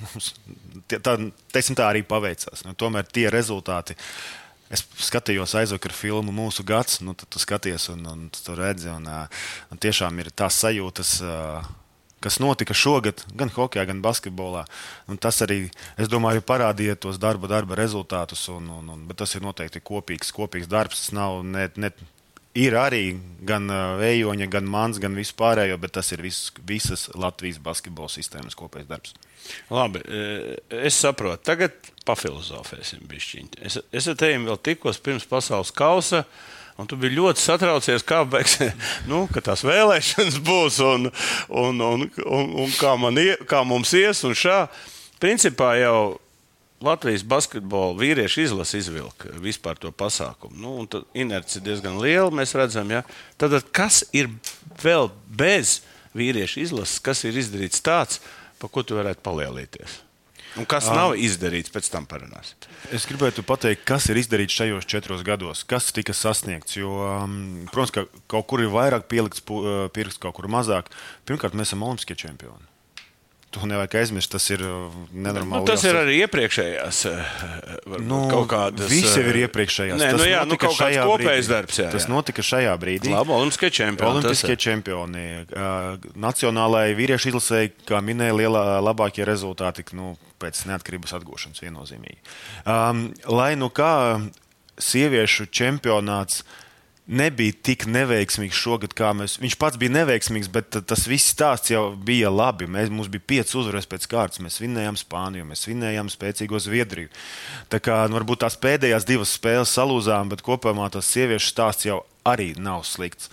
[0.02, 0.32] mums
[0.88, 1.16] tā,
[1.52, 2.64] tā arī paveicās.
[2.66, 3.96] Nu, tomēr tie rezultāti.
[4.72, 8.88] Es skatījos aizvakar filmu Mūsu gads, nu, tad tu skaties un, un tu redzi.
[8.88, 11.34] Un, un tiešām ir tās sajūtas, ā,
[12.22, 14.64] kas notika šogad, gan hokeja, gan basketbolā.
[15.10, 15.66] Un tas arī,
[16.00, 18.46] es domāju, parādīja tos darba, darba rezultātus.
[18.52, 21.04] Un, un, un, bet tas ir noteikti kopīgs, kopīgs darbs.
[21.04, 21.92] Tas nav ne, ne,
[22.58, 23.04] ir arī
[23.48, 23.68] gan
[24.00, 29.14] vējoņa, gan mans, gan vispārējo, bet tas ir vis, visas Latvijas basketbola sistēmas kopējs darbs.
[29.72, 30.56] Labi, e,
[30.86, 31.42] es saprotu.
[31.48, 33.62] Tagad pafilozofēsim bišķiņi.
[33.66, 36.24] Es, es ar tevi vēl tikos pirms pasaules kausa.
[36.80, 38.58] Un tu biji ļoti satraucies, kā, beigs,
[39.10, 41.10] nu, tās vēlēšanas būs un,
[41.48, 44.24] un, un, un, un kā, man kā mums ies.
[45.22, 45.96] Principā jau
[46.82, 50.56] Latvijas basketbola vīriešu izlase izvilka vispār to pasākumu.
[50.58, 53.04] Nu, inerce ir diezgan liela, mēs redzam, ja.
[53.38, 54.32] Tad kas ir
[54.82, 55.80] vēl bez
[56.18, 58.18] vīriešu izlases, kas ir izdarīts tāds,
[58.58, 60.00] par ko tu varētu palielīties?
[60.60, 62.58] Un kas nav izdarīts, pēc tam parunāsim.
[62.92, 66.76] Es gribētu pateikt, kas ir izdarīts šajos četros gados, kas tika sasniegts.
[66.76, 67.38] Jo, um,
[67.72, 70.92] protams, ka kaut kur ir vairāk pielikts uh, pirksts, kaut kur mazāk.
[71.28, 72.71] Pirmkārt, mēs esam olimpiskie čempioni.
[73.52, 74.32] To nevajag aizmirst.
[74.32, 75.60] Tas ir uh, nenormāli.
[75.60, 77.00] Nu, tas ir arī iepriekšējās
[77.84, 78.88] varbūt Nu, kaut kādas.
[78.88, 79.98] Visi jau ir eh, iepriekšējās.
[80.00, 81.52] Nē, Tas nu, jā, nu, notika kaut kāds šajā kopējs brīdī.
[81.52, 81.80] darbs.
[81.82, 82.12] Jā, Tas jā.
[82.14, 83.12] notika šajā brīdī.
[83.12, 84.16] Labi, olimpiskie čempioni.
[84.16, 85.26] Olimpiskie tas čempioni.
[85.52, 92.18] Uh, Nacionālajai vīriešu izlasēji, kā minēja, lielā, labākie rezultāti nu, pēc neatkarības atgūšanas viennozīmīgi.
[92.64, 93.92] Um, lai nu kā
[94.80, 96.42] sieviešu čempionāts
[97.06, 99.36] nebija tik neveiksmīgs šogad, kā mēs.
[99.42, 102.68] Viņš pats bija neveiksmīgs, bet tas viss stāsts jau bija labi.
[102.70, 104.42] Mēs, mums bija pieci uzvaras pēc kārtas.
[104.44, 107.10] Mēs vinējām Spāniju, mēs vinējām spēcīgo Zviedriju.
[107.72, 112.02] Tā kā nu, varbūt tās pēdējās divas spēles salūzām, bet kopumā tas sieviešu stāsts jau
[112.28, 113.32] arī nav slikts.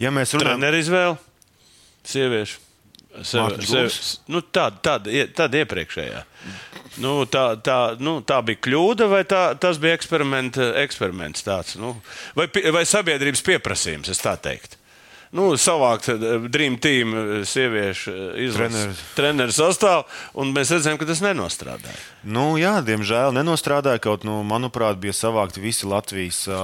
[0.00, 1.18] Ja mēs runājam Treneru izvēle,
[2.08, 2.63] sieviešu.
[3.22, 3.90] Sev, sev,
[4.26, 6.22] nu, tāda, tāda, tāda iepriekšējā.
[7.02, 11.94] Nu, tā, tā, nu, tā bija kļūda, vai tā, tas bija eksperimenta, eksperiments tāds, nu,
[12.38, 14.80] vai, vai sabiedrības pieprasījums, es tā teiktu.
[15.34, 19.00] Nu, savākt eh, Dream Team eh, sieviešu izlases Treneris.
[19.16, 20.04] treneru sastāvu,
[20.38, 21.96] un mēs redzējām, ka tas nenostrādāja.
[22.22, 23.98] Nu, jā, diemžēl nenostrādāja.
[24.04, 26.54] Kaut, nu, manuprāt, bija savākti visi Latvijas uh,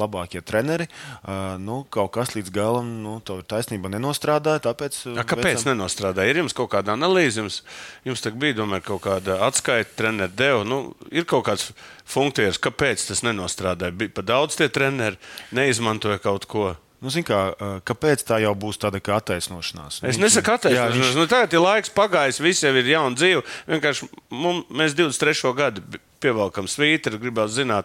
[0.00, 0.86] labākie treneri.
[1.20, 4.64] Uh, nu, kaut kas līdz galam, nu, tā taisnība nenostrādāja.
[4.64, 6.32] Tāpēc, uh, A, kāpēc veicam- nenostrādāja?
[6.32, 7.60] Ir jums kaut kāda analīze, jums,
[8.08, 10.64] jums bija domāju, kaut kāda atskaita, treneru deva.
[10.64, 10.80] Nu,
[11.12, 11.68] ir kaut kāds
[12.08, 13.92] funkcijas, kāpēc tas nenostrādāja.
[13.92, 15.20] Bija pa daudz tie treneri,
[15.52, 16.72] neizmantoja kaut ko.
[17.06, 20.00] Nu, kā, uh, kāpēc tā jau būs tāda kā attaisnošanās?
[20.10, 20.96] Es nesaku, Jā, attaisnošanās.
[21.12, 23.44] viņš- Nu, tagad ir laiks pagājis, viss jau ir jauna dzīve.
[23.70, 25.52] Vienkārši mums, mēs 23.
[25.54, 25.82] gadu
[26.20, 27.84] pievelkam svītru, gribētu zināt,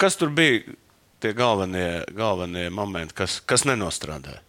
[0.00, 0.62] kas tur bija
[1.20, 4.40] tie galvenie, galvenie momenti, kas, kas nenostrādāja.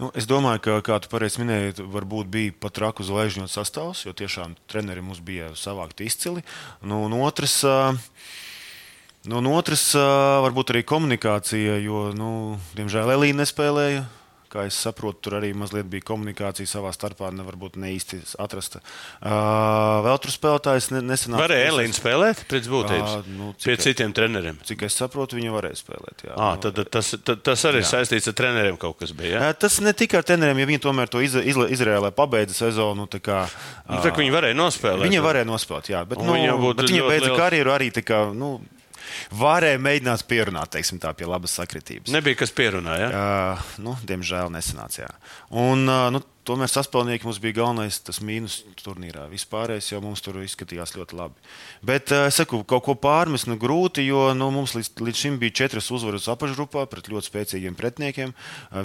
[0.00, 4.12] Nu, es domāju, ka, kā tu pareizi minēji, varbūt bija pat raku zvaigžņu sastāvs, jo
[4.12, 6.42] tiešām treneri mums bija savākti izcili.
[6.82, 7.92] Nu, un otrs, ā,
[9.30, 9.92] nu, un otrs
[10.42, 12.32] varbūt arī komunikācija, jo, nu,
[12.78, 14.04] diemžēl, Elīna nespēlēja.
[14.52, 18.82] Kā es saprotu, tur arī mazliet bija komunikācija savā starpā, ne, varbūt ne īsti atrasta.
[19.24, 21.40] Uh, vēl tur spēlētājs ne, nesenāk.
[21.40, 24.58] Varēja Elīna spēlēt pēc būtības Ā, nu, pie cik- citiem treneriem.
[24.68, 26.26] Cik es saprotu, viņa varēja spēlēt.
[26.28, 29.38] Jā, À, Nu, tad, tas, tad, tas arī ir saistīts ar treneriem kaut kas bija.
[29.38, 29.48] Ja?
[29.54, 33.08] Ā, Tas ne tikai ar treneriem, ja viņi tomēr to iz, iz, Izrēlē pabeidza sezonu.
[33.08, 33.46] tā Kā,
[33.88, 35.08] Nu, tā, ka viņi varēja nospēlēt.
[35.08, 38.20] Viņa varēja nospēlēt, jā, bet, nu, būtu bet viņa beidza liels- karjeru arī tā kā,
[38.36, 38.58] nu,
[39.38, 42.12] varēja mēģināt pierunāt, teiksim, tā pie labas sakritības.
[42.14, 43.08] Nebija kas pierunāja.
[43.08, 43.22] Ja?
[43.22, 45.08] Uh, nu, diemžēl nesanāca.
[45.50, 49.28] Un, uh, nu, tomēr sastāvnieki mums bija galvenais tas mīnus turnīrā.
[49.30, 51.46] Vispārējais jau mums tur izskatījās ļoti labi.
[51.86, 55.58] Bet es saku, kaut ko pārmest nu, grūti, jo nu, mums līdz, līdz šim bija
[55.62, 58.34] četras uzvaras apakšgrupā pret ļoti spēcīgiem pretiniekiem.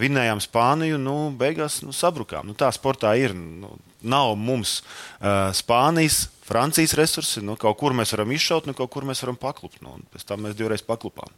[0.03, 2.47] Vinējām Spāniju, nu, beigās nu, sabrukām.
[2.49, 3.35] Nu, tā sportā ir.
[3.37, 3.75] Nu,
[4.09, 6.27] nav mums uh, Spānijas.
[6.47, 9.81] Francijas resursi, nu, kaut kur mēs varam izšaut, nu, kaut kur mēs varam paklupt.
[9.83, 11.33] Nu, pēc tam mēs divreiz paklupām.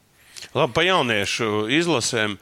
[0.54, 2.38] Labi, pa jauniešu izlasēm.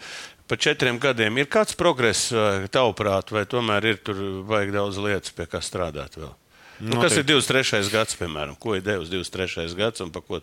[0.47, 2.29] Pa četriem gadiem ir kāds progress,
[2.71, 6.31] tavuprāt, vai tomēr ir tur vajag daudz lietas, pie kā strādāt vēl?
[6.79, 7.89] Nu, kas ir 23.
[7.91, 8.55] gads, piemēram?
[8.55, 9.73] Ko ir devis 23.
[9.75, 10.39] gads un pa ko?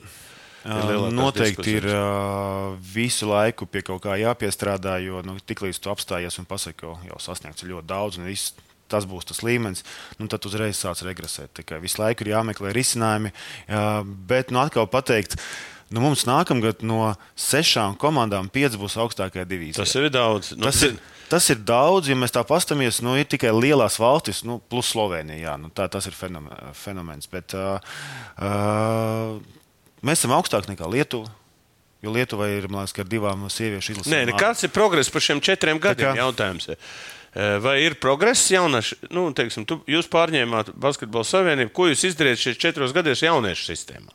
[0.65, 2.01] lielākās Noteikti ir diskusijas?
[2.01, 6.95] uh, visu laiku pie kaut kā jāpiestrādā, jo nu, tiklīdz tu apstājies un pasaki, ka
[7.05, 8.55] jau sasniegts ļoti daudz, un viss,
[8.89, 9.85] tas būs tas līmenis,
[10.21, 11.53] nu, tad uzreiz sāc regresēt.
[11.57, 13.33] Tikai visu laiku ir jāmeklē risinājumi.
[14.29, 15.37] Bet nu, atkal pateikt,
[15.95, 19.83] nu, mums nākamgad no sešām komandām pieci būs augstākajā divīzijā.
[19.83, 20.53] Tas ir daudz.
[20.57, 20.97] Nu, Tas ir,
[21.31, 23.01] tas ir daudz, ja mēs tā paskatāmies.
[23.05, 25.41] Nu, ir tikai lielās valstis, nu, plus Slovenija.
[25.51, 27.27] Jā, nu, tā, tas ir fenomen, fenomens.
[27.31, 27.79] Bet, uh,
[28.43, 29.39] uh,
[30.05, 31.31] mēs esam augstāk nekā Lietuva.
[32.05, 34.13] Jo Lietuvai ir liekas, ka ar divām sieviešu izlasēm.
[34.13, 36.11] Nē, nekāds ir progress par šiem četriem gadiem.
[36.13, 36.67] kā- Jautājums.
[36.69, 36.77] ir.
[37.35, 39.01] Eh, Vai ir progress jauniešu?
[39.11, 41.73] Nu, teiksim, tu, jūs pārņēmāt Basketbalu savienību.
[41.75, 44.15] Ko jūs izdarījāt šajos četros gados jauniešu sistēmā?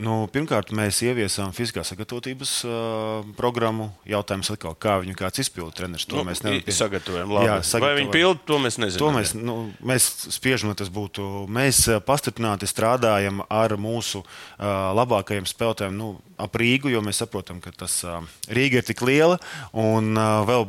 [0.00, 3.90] Nu, pirmkārt, mēs ieviesām fiziskās sagatavotības uh, programmu.
[4.08, 6.06] Jautājums atkal, kā viņu kāds izpildu treneris.
[6.08, 7.32] To Nu, mēs nevaram pie- sagatavojam.
[7.34, 7.46] Labi.
[7.50, 8.12] Jā, Vai viņi sagatavojam.
[8.14, 8.98] pilda, to mēs nezinām.
[9.02, 11.26] To mēs, nu, mēs spiežam, lai tas būtu.
[11.50, 14.64] Mēs pastiprināti strādājam ar mūsu uh,
[14.96, 19.36] labākajiem spēlētājiem nu, ap Rīgu, jo mēs saprotam, ka tas uh, Rīga ir tik liela
[19.76, 20.64] un uh, vēl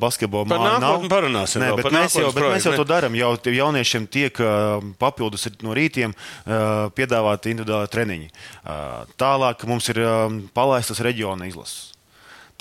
[0.60, 0.84] māja nav.
[0.98, 3.16] nākotni parunāsim Nē, vēl, bet, mēs jau, bet mēs jau projektu, to darām.
[3.16, 8.30] Jau jauniešiem tiek uh, papildus no rītiem uh, piedāvāti individuāli treniņi.
[8.66, 11.92] Uh, tālāk mums ir um, palaistas reģiona izlases.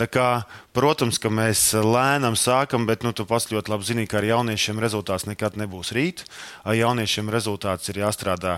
[0.01, 0.27] Tā kā,
[0.73, 4.81] protams, ka mēs lēnām sākam, bet nu, tu pats ļoti labi zini, ka ar jauniešiem
[4.81, 6.23] rezultāts nekad nebūs rīt.
[6.65, 8.57] Ar jauniešiem rezultāts ir jāstrādā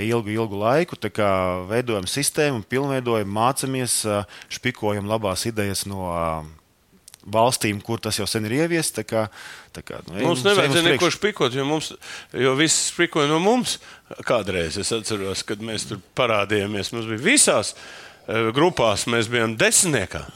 [0.00, 0.96] ilgu, ilgu laiku.
[0.96, 1.28] Tā kā
[1.68, 6.08] veidojam sistēmu, pilnveidojam, mācāmies, ā, špikojam labās idejas no
[7.32, 8.96] valstīm, kur tas jau sen ir ieviests.
[8.98, 9.26] Tā kā,
[9.76, 11.92] tā kā, nu, Mums uz nevajadzēja neko špikot, jo, mums,
[12.32, 13.78] jo viss špikoja no mums.
[14.28, 16.92] Kādreiz es atceros, kad mēs tur parādījāmies.
[16.96, 20.26] Mums bija visās eh, grupās, mēs bijām desmitniekā.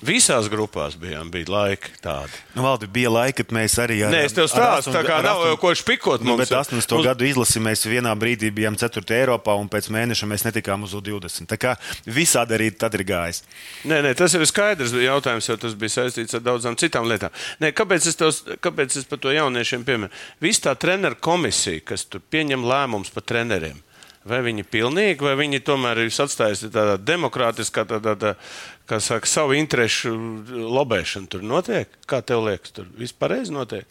[0.00, 2.32] Visās grupās bijām, bija laiki tādi.
[2.56, 3.98] Nu, Valdi, bija laika, kad mēs arī.
[4.06, 6.24] Ar, Nē, es tev stāstu, tā kā ar nav jau ko špikot.
[6.24, 6.96] Nu, bet ir- 80.
[6.96, 9.12] mums- gadu izlasi mēs vienā brīdī bijām 4.
[9.12, 11.44] Eiropā, un pēc mēneša mēs netikām uz U20.
[11.52, 13.42] Tā kā visādi arī tad ir gājis.
[13.84, 14.92] Nē, nē, tas ir skaidrs.
[14.96, 17.30] Jautājums jau tas bija saistīts ar daudzām citām lietām.
[17.60, 20.10] Nē, kāpēc, es tos, kāpēc es par to jauniešiem pieminu?
[20.40, 23.82] Visa tā treneru komisija, kas tur pieņem lēmumus par treneriem.
[24.22, 28.34] Vai viņi ir pilnīgi, vai viņi tomēr ir atstājusi tādā demokrātiskā, tādā, tādā,
[28.90, 30.12] kā saka, savu interesu
[30.50, 31.92] lobēšanu tur notiek?
[32.10, 33.86] Kā tev liekas, tur viss pareizi notiek?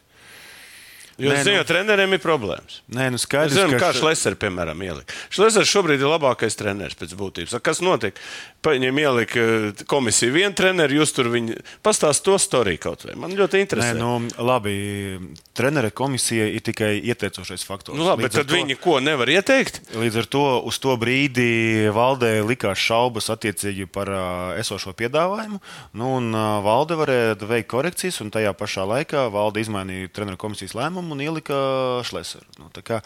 [1.19, 2.79] Jo, Nē, zinu, nu- treneriem ir problēmas.
[2.89, 5.13] Nē, nu Es skaidrs, zinu, kā š- Šlesers, piemēram, ielika.
[5.29, 7.57] Šlesers šobrīd ir labākais treneris pēc būtības.
[7.61, 8.15] Kas notiek?
[8.63, 13.15] Paņem ielika eh, komisiju vienu treneru, jūs tur viņi pastāst to storiju kaut vai.
[13.19, 13.93] Man ļoti interesē.
[13.93, 14.73] Nē, nu, labi.
[15.55, 17.97] Trenera komisija ir tikai ieteicošais faktors.
[17.99, 19.81] nu, labi, bet Līdz ar tad viņi ko nevar ieteikt?
[19.95, 24.07] Līdz ar to uz to brīdi valdē likās šaubas attiecīgi par
[24.59, 25.59] esošo piedāvājumu.
[25.99, 26.31] Nu, un,
[26.63, 31.59] valde varēja veikt korekcijas, un tajā pašā laikā valde izmainīja treneru komisijas lēmumu un ielika
[32.07, 32.45] šleseru.
[32.59, 33.01] Nu, kā-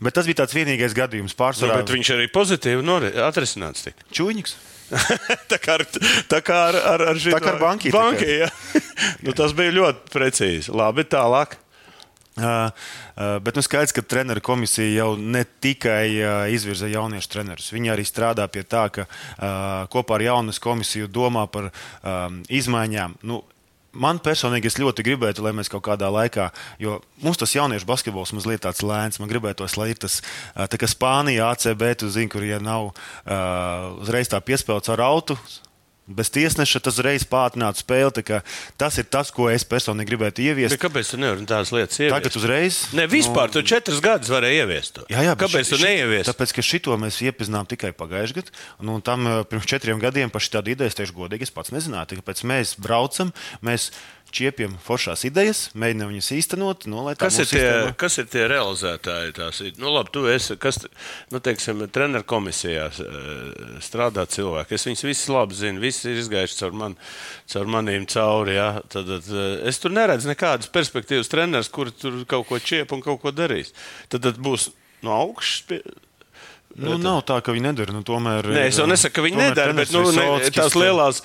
[0.00, 1.34] bet tas bija tāds vienīgais gadījums.
[1.36, 2.84] Nu, Pārsvarā bet viņš arī pozitīvi
[3.24, 3.88] atrisināts.
[4.12, 4.56] Čūņiks.
[5.52, 5.86] tā kā ar,
[6.28, 8.48] tā kā ar, ar, ar, šito- Tā kā ar banki, banki jā.
[9.24, 10.72] nu, tas bija ļoti precīzi.
[10.76, 11.56] Labi, tālāk.
[12.32, 12.70] Uh,
[13.20, 17.68] uh, bet nu, skaidrs, ka treneru komisija jau ne tikai uh, izvirza jauniešu trenerus.
[17.74, 19.04] Viņi arī strādā pie tā, ka
[19.92, 23.18] kopā ar jaunas komisiju domā par um, izmaiņām.
[23.28, 23.42] Nu,
[23.92, 26.48] Man personīgi es ļoti gribētu, lai mēs kaut kādā laikā,
[26.80, 30.22] jo mums tas jauniešu basketbols mazliet tāds lēns, man gribētos, lai ir tas
[30.54, 35.36] tā kā Spānija, ACB, tu zini, kur ja nav uh, uzreiz tā piespēlēts ar autu.
[36.02, 38.24] Bez tiesneša tas reiz pātrinātu spēli.
[38.80, 40.74] Tas ir tas, ko es personīgi gribētu ieviest.
[40.74, 42.14] Bet kāpēc tu nevari tādas lietas ieviest?
[42.16, 42.78] Tagad uzreiz.
[42.98, 45.04] Ne, vispār, nu, tu četrus gadus varēji ieviest to.
[45.12, 46.26] Jā, jā, Kāpēc ši- tu neieviesi?
[46.26, 48.50] Tāpēc, ka šito mēs iepazinām tikai pagājušajā gadā.
[48.82, 52.18] Nu, tam eh, pirms četriem gadiem par šādu ideju es tieši godīgi es pats nezināju.
[52.18, 53.30] Tāpēc mēs braucam,
[53.62, 53.92] mēs
[54.32, 56.86] čiepjam foršās idejas, mēģinām viņas īstenot.
[56.90, 59.34] Nu, Kas ir, tie, sistēma- kas ir tie realizētāji?
[59.36, 59.72] Tās, ir?
[59.82, 60.80] nu, labi, tu esi, kas,
[61.32, 64.76] nu, teiksim, treneru komisijā eh, strādā cilvēki.
[64.78, 66.96] Es viņus visus labi zinu, visi ir izgājuši caur, man,
[67.52, 68.56] caur manīm cauri.
[68.58, 68.70] Ja?
[68.88, 73.04] Tad, tad, eh, es tur neredzu nekādas perspektīvas treneris, kur tur kaut ko čiep un
[73.04, 73.74] kaut ko darīs.
[74.08, 74.70] Tad, tad būs
[75.02, 75.82] no augšas.
[76.78, 77.92] Nu, nav tā, ka viņi nedara.
[77.92, 81.20] Nu, tomēr, Nē, es jau nesaku, ka viņi nedara, bet nu, ne, tās lielās.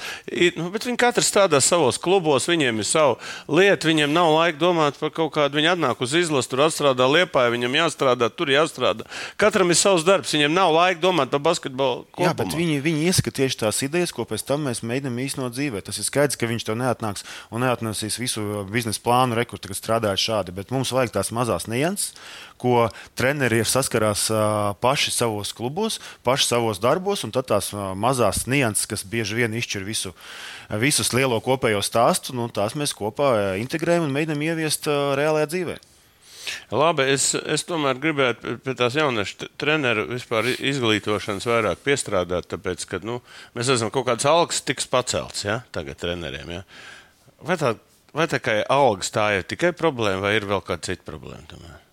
[0.58, 3.16] Nu, bet viņi katrs strādā savos klubos, viņiem ir sava
[3.48, 5.60] lieta, viņiem nav laika domāt par kaut kādu.
[5.60, 9.08] Viņi atnāk uz izlases, tur atstrādā liepā, viņam jāstrādā, tur jāstrādā.
[9.40, 12.06] Katram ir savs darbs, viņiem nav laika domāt par basketbolu.
[12.20, 12.60] Jā, bet kopumā.
[12.64, 15.84] viņi, viņi ieskata tieši tās idejas, ko pēc tam mēs mēģinām īstenot dzīvē.
[15.88, 20.26] Tas ir skaidrs, ka viņš to neatnāks un neatnesīs visu biznesa plānu, rekursu, tagad strādājot
[20.28, 20.58] šādi.
[20.60, 22.18] Bet mums vajag tās mazās nianses,
[22.62, 24.28] ko treneri saskarās
[24.84, 30.14] paši savos klubos, paši savos darbos, un tās mazās nianses, kas bieži vien izšķir visu,
[30.82, 35.78] visus lielo kopējo stāstu, nu, tās mēs kopā integrējam un mēģinām ieviest reālajā dzīvē.
[36.72, 43.02] Labi, es, es tomēr gribētu pie- tās jauniešu treneru vispār izglītošanas vairāk piestrādāt, tāpēc, ka
[43.04, 43.20] nu,
[43.58, 46.54] mēs esam kaut kāds algas tiks pacelts ja, tagad treneriem.
[46.60, 46.64] Ja.
[47.44, 47.76] Vai tā,
[48.16, 51.48] vai tā kā algas tā ir tikai problēma, vai ir vēl kāda cita problēma?
[51.52, 51.87] Tomēr?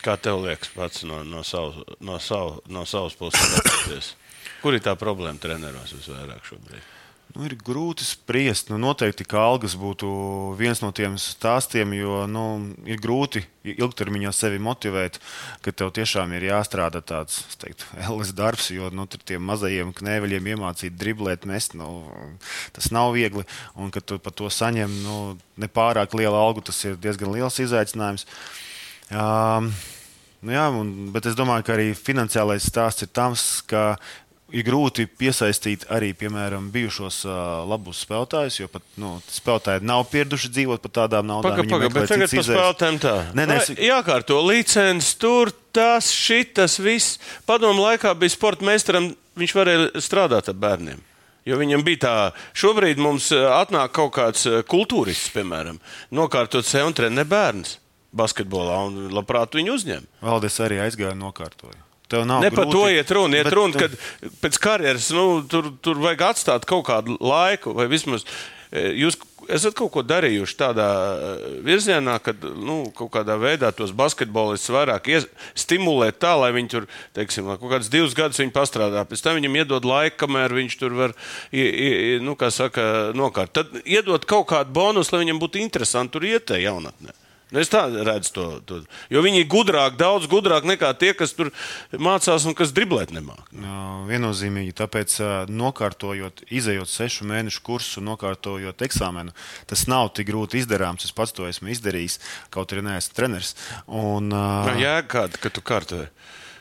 [0.00, 3.40] Kā tev liekas pats no, no, savu, no, savu, no savas puses?
[3.40, 4.14] skatoties?
[4.62, 6.88] Kur ir tā problēma treneros visvairāk šobrīd?
[7.30, 8.72] Nu, ir grūti spriest.
[8.72, 10.08] Nu, noteikti, ka algas būtu
[10.58, 12.44] viens no tiem stāstiem, jo nu,
[12.90, 15.20] ir grūti ilgtermiņā sevi motivēt,
[15.62, 20.96] ka tev tiešām ir jāstrādā tāds teiktu, LS darbs, jo nu, tiem mazajiem knēveļiem iemācīt
[20.98, 21.76] driblēt, mest.
[21.78, 22.08] Nu,
[22.74, 23.46] tas nav viegli.
[23.78, 25.20] Un, kad tu par to saņem nu,
[25.60, 28.26] nepārāk lielu algu, tas ir diezgan liels izaicinājums.
[29.10, 29.72] Um,
[30.40, 33.98] Nu jā, un, bet es domāju, ka arī finansiālais stāsts ir tāds, ka
[34.56, 37.34] ir grūti piesaistīt arī, piemēram, bijušos uh,
[37.68, 41.52] labus spēlētājus, jo pat nu, spēlētāji nav pieraduši dzīvot par tādām naudām.
[41.58, 43.12] Pagaid, pagaid, bet tagad par spēlētājiem tā.
[43.36, 47.20] Nē, nē, es- Jākārto licences, tur tas, šitas, viss.
[47.44, 51.04] Padomu laikā bija sporta meistaram, viņš varēja strādāt ar bērniem.
[51.44, 52.16] Jo viņam bija tā,
[52.56, 55.76] šobrīd mums atnāk kaut kāds kultūrists, piemēram,
[56.16, 57.76] nokārtot sev un trenē bērns
[58.16, 60.10] basketbolā, un labprāt viņu uzņem.
[60.24, 61.78] Valdis arī aizgāja un nokārtoja.
[62.10, 63.38] Tev nav Ne par grūti, to iet runa.
[63.38, 67.86] Iet bet, runa, kad pēc karjeras nu, tur, tur vajag atstāt kaut kādu laiku, vai
[67.90, 69.18] vismaz eh, jūs
[69.50, 75.06] esat kaut ko darījuši tādā eh, virzienā, ka nu, kaut kādā veidā tos basketbolistus vairāk
[75.58, 79.06] stimulēt tā, lai viņi tur, teiksim, kaut kādus divus gadus viņi pastrādā.
[79.06, 81.16] Pēc tam viņam iedod laiku, kamēr viņš tur var,
[82.26, 83.54] nu, kā saka, nokārt.
[83.54, 87.14] Tad iedod kaut kādu bonusu, lai viņam būtu interesanti tur iet tajā jaunatnē.
[87.50, 88.78] Nu, Es tā redzu to, to.
[89.10, 91.50] Jo viņi ir gudrāki, daudz gudrāki nekā tie, kas tur
[91.98, 93.64] mācās un kas driblēt nemāķi.
[94.10, 95.16] Viennozīmīgi, tāpēc
[95.50, 99.34] nokārtojot, izējot sešu mēnešu kursu, nokārtojot eksāmenu,
[99.70, 101.08] tas nav tik grūti izdarāms.
[101.08, 102.20] Es pats to esmu izdarījis,
[102.54, 103.56] kaut arī neesmu treneris.
[103.86, 106.06] Un, ā, Jā, kāda, ka tu kārtoji.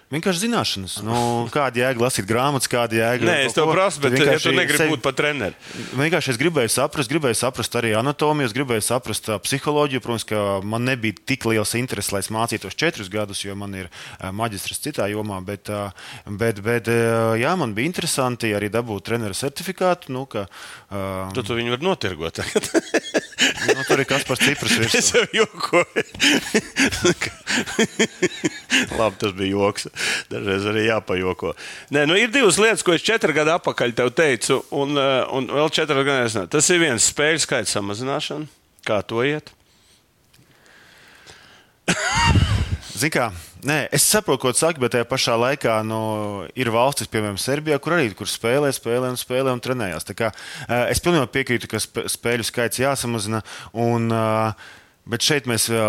[0.10, 0.94] Vienkārši zināšanas.
[1.06, 1.16] Nu,
[1.54, 3.28] kāda jēga lasīt grāmatas, kāda jēga.
[3.30, 5.54] Nē, es tev prasu, bet Tad ja tu negribi sevi- būt par treneri.
[6.00, 10.02] Vienkārši es gribēju saprast, gribēju saprast arī anatomiju, es gribēju saprast psiholoģiju.
[10.02, 13.92] Protams, ka man nebija tik liels interesi, lai es mācītos četrus gadus, jo man ir
[14.34, 15.44] maģistrs citā jomā.
[15.46, 15.70] Bet,
[16.26, 20.10] bet, bet jā, man bija interesanti arī dabūt treneru certifikātu.
[20.10, 20.48] Nu, ka,
[20.90, 22.42] ā, Tu, tu viņu vari notirgot.
[23.68, 25.20] nu, tur ir kas par Cipras es virsmu.
[25.20, 26.04] jau jokoju.
[29.00, 29.90] Labi, tas bija joks.
[30.32, 31.54] Dažreiz arī jāpajoko.
[31.96, 35.52] Nē, nu, ir divas lietas, ko es četru gadu atpakaļ tev teicu, un, eh, un
[35.52, 36.20] vēl četras gadus.
[36.30, 36.54] nezināju.
[36.56, 38.50] Tas ir viens spēļu skaits samazināšana.
[38.88, 39.52] Kā to iet?
[43.00, 43.30] Zini kā,
[43.64, 46.00] nē, es saprotu, ko tu saki, bet tajā pašā laikā nu,
[46.60, 50.08] ir valstis, piemēram, Serbijā, kur arī kur spēlē, spēlē un spēlē un trenējās.
[50.10, 50.34] Tā Kā,
[50.92, 53.40] es pilnībā piekrītu, ka sp- spēļu skaits jāsamazina.
[53.80, 54.12] Un,
[55.10, 55.82] bet šeit mēs eh,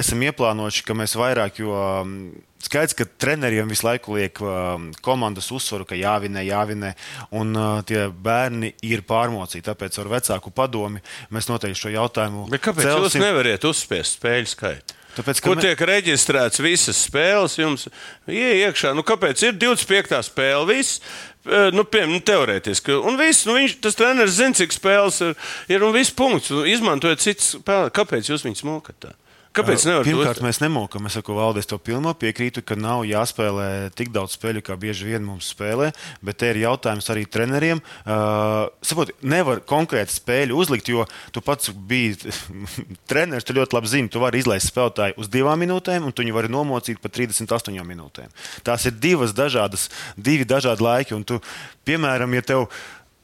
[0.00, 5.50] esam ieplānojuši, ka mēs vairāk, jo mm, skaidrs, ka treneriem visu laiku liek eh, komandas
[5.54, 6.94] uzsvaru, ka jāvinē, jāvinē.
[7.36, 9.66] Un eh, tie bērni ir pārmocīti.
[9.68, 11.02] Tāpēc ar vecāku padomi
[11.34, 13.26] mēs noteikti šo jautājumu Bet kāpēc jūs celsim.
[13.26, 15.00] nevariet uzspiest spēļu skaitu?
[15.14, 17.86] Tāpēc, Kur me- tiek reģistrēts visas spēles, jums
[18.26, 18.94] ir iekšā.
[18.96, 20.18] Nu, kāpēc ir 25.
[20.26, 20.66] spēle?
[20.66, 21.00] Viss,
[21.44, 22.96] nu, piemēram, nu, teorētiski.
[23.06, 25.34] Un viss, nu, viņš, tas treneris zina, cik spēles ir,
[25.68, 26.50] ir un viss punkts.
[26.50, 27.92] Un Izmantojiet citas spēles.
[27.94, 28.98] Kāpēc jūs viņus mokat?
[29.06, 29.12] tā?
[29.54, 31.04] Kāpēc nevarat Pirmkārt, to mēs nemokam.
[31.06, 35.22] Es saku, Valdis, to pilnībā piekrītu, ka nav jāspēlē tik daudz spēļu, kā bieži vien
[35.22, 35.92] mums spēlē.
[36.26, 37.82] Bet te ir jautājums arī treneriem.
[38.02, 42.32] Uh, Saprot, nevar konkrēti spēļu uzlikt, jo tu pats biji
[43.10, 43.46] treneris.
[43.46, 46.50] Tu ļoti labi zini, tu vari izlaist spēlētāju uz divām minūtēm, un tu viņu vari
[46.50, 48.34] nomocīt par 38 minūtēm.
[48.66, 49.86] Tās ir divas dažādas,
[50.18, 51.14] divi dažādi laiki.
[51.14, 51.38] Un tu,
[51.86, 52.66] piemēram, ja tev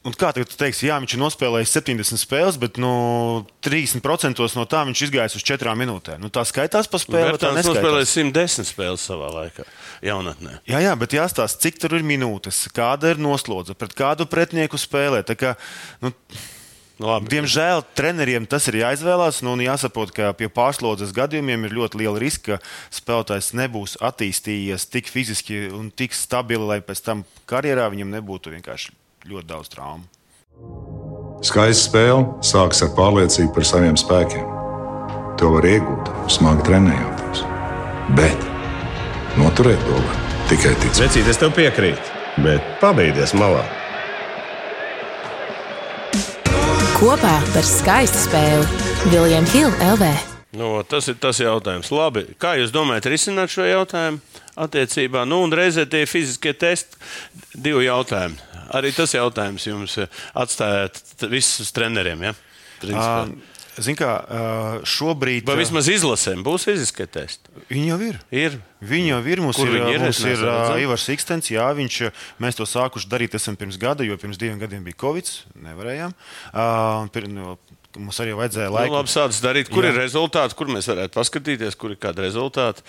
[0.01, 2.91] Un kā tu teiksi, jā, viņš ir nospēlējis 70 spēles, bet nu,
[3.61, 6.23] 30% no tā viņš izgājis uz 4 minūtēm.
[6.23, 7.35] Nu, tā skaitās pa spēli.
[7.37, 7.67] neskaitās?
[7.69, 9.65] nospēlēja 110 spēles savā laikā,
[10.09, 10.55] jaunatnē.
[10.65, 15.21] Jā, jā, bet jāstāsta, cik tur ir minūtes, kāda ir noslodze, pret kādu pretinieku spēlē.
[15.37, 15.53] Kā,
[16.01, 16.09] nu,
[16.97, 17.29] Labi.
[17.35, 19.43] diemžēl treneriem tas ir jāizvēlās.
[19.45, 25.13] Nu, jāsaprot, ka pie pārslodzes gadījumiem ir ļoti liela riska, ka spēlētājs nebūs attīstījies tik
[25.13, 28.97] fiziski un tik stabili, lai pēc tam karjerā viņam nebūtu vienkārši
[29.29, 30.07] ļoti daudz traumu.
[31.45, 34.47] Skaista spēle sākas ar pārliecību par saviem spēkiem.
[35.41, 37.43] To var iegūt, smagi trenējoties.
[38.17, 38.43] Bet
[39.41, 40.19] noturēt to var
[40.51, 41.05] tikai ticēt.
[41.07, 43.63] Vecīt, es tev piekrītu, bet pabeigties malā.
[46.99, 50.11] Kopā par skaistu spēli Viljams Hilde LV.
[50.59, 51.89] Nu, tas ir tas jautājums.
[51.95, 54.19] Labi, kā jūs domājat, risināt šo jautājumu
[54.55, 55.25] attiecībā?
[55.29, 56.97] Nu, un reizē tie fiziskie testi,
[57.55, 58.37] divi jautājumi.
[58.71, 60.07] Arī tas jautājums jums eh,
[60.39, 62.21] atstājāt visus treneriem.
[62.29, 62.35] Ja?
[62.81, 63.25] Principā.
[63.81, 64.11] Ziniet, kā
[64.83, 67.47] šobrīd Vai vismaz izlasēm būs fiziskie testi?
[67.69, 68.17] viņi jau ir.
[68.35, 68.57] Ir.
[68.83, 69.41] Viņi jau ir.
[69.41, 70.01] Mums Kur ir, ir?
[70.03, 70.43] mums ir.
[70.83, 71.47] Ivars Ikstens.
[71.53, 71.99] Jā, viņš,
[72.43, 75.31] mēs to sākuši darīt esam pirms gada, jo pirms diviem gadiem bija Covid.
[75.63, 76.13] Nevarējām.
[76.51, 77.55] Uh, pir, nu,
[77.95, 78.97] mums arī vajadzēja Nu, laiku.
[78.99, 79.71] labi, sācis darīt.
[79.71, 79.93] Kur Jā.
[79.95, 82.83] ir rezultāti, kur mēs varētu paskatīties, kur ir kādi rezultāti?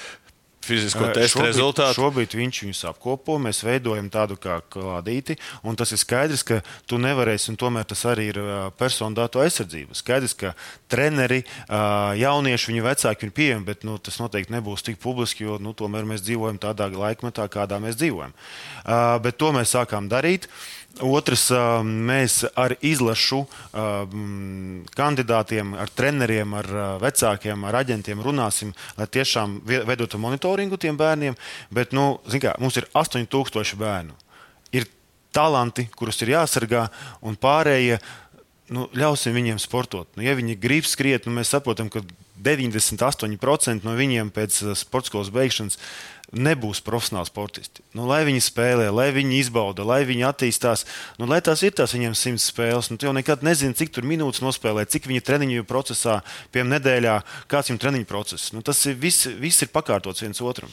[0.62, 1.98] Fizisko Uh, testu rezultāti.
[1.98, 3.38] šobrīd viņš viņus apkopo.
[3.42, 5.36] Mēs veidojam tādu kā klādīti.
[5.62, 9.42] un Tas ir skaidrs, ka tu nevarēsi, un tomēr tas arī ir uh, personu datu
[9.42, 9.96] aizsardzība.
[9.98, 10.54] Skaidrs, ka
[10.88, 15.58] treneri, uh, jaunieši, viņu vecāki ir pieejami, bet nu, tas noteikti nebūs tik publiski, jo
[15.58, 18.32] nu, tomēr mēs dzīvojam tādā laikmetā, kādā mēs dzīvojam.
[19.22, 20.46] Bet to mēs sākām darīt.
[21.00, 21.46] Otrs,
[21.82, 23.40] mēs ar izlašu
[24.96, 26.68] kandidātiem, ar treneriem, ar
[27.00, 31.38] vecākiem, ar aģentiem runāsim, lai tiešām veidotu monitoringu tiem bērniem.
[31.72, 34.18] Bet, nu, kā, mums ir 8000 bērnu.
[34.76, 34.88] Ir
[35.32, 36.86] talanti, kurus ir jāsargā,
[37.24, 37.98] un pārējie
[38.72, 40.10] nu, ļausim viņiem sportot.
[40.16, 42.04] Nu, ja viņi grib skriet, nu, mēs saprotam, ka
[42.42, 45.78] 98% no viņiem pēc sporta skolas beigšanas
[46.32, 47.84] nebūs profesionāli sportisti.
[47.96, 50.86] Nu, lai viņi spēlē, lai viņi izbauda, lai viņi attīstās,
[51.20, 52.88] nu, lai tās ir tās viņiem simts spēles.
[52.90, 56.20] Nu, tu jau nekad nezini, cik tur minūtes nospēlē, cik viņi treniņu procesā,
[56.54, 57.16] piemēram, nedēļā,
[57.52, 58.52] kāds viņam treniņu process.
[58.56, 60.72] Nu, tas ir viss, viss ir pakārtots viens otram.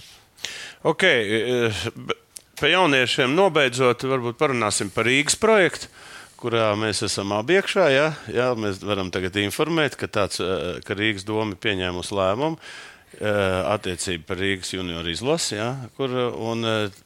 [0.87, 1.83] Ok, eh,
[2.59, 5.91] par jauniešiem nobeidzot, varbūt parunāsim par Rīgas projektu.
[6.39, 7.89] Kurā mēs esam abi iekšā.
[7.91, 8.05] Ja?
[8.31, 12.55] Jā, mēs varam tagad informēt, ka, tāds, eh, ka Rīgas doma ir pieņēmusi lēmumu
[13.17, 15.57] eh, attiecībā par Rīgas junioru izlasi.
[15.57, 15.73] Ja?
[15.97, 17.05] Kur, un, eh,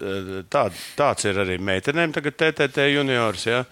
[0.52, 0.68] tā,
[1.00, 3.48] tāds ir arī meitenēm, tagad TTT juniors.
[3.48, 3.64] Ja?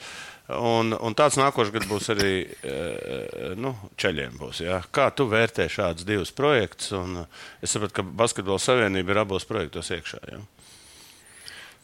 [0.51, 4.35] Un, un tāds nākošais gads būs arī eh, nu, ceļiem.
[4.41, 4.81] Būs, ja?
[4.91, 6.91] Kā tu vērtē šādus divus projektus?
[6.97, 10.23] Un, eh, es saprotu, ka Basketbola savienība ir abos projektos iekšā.
[10.31, 10.41] Ja?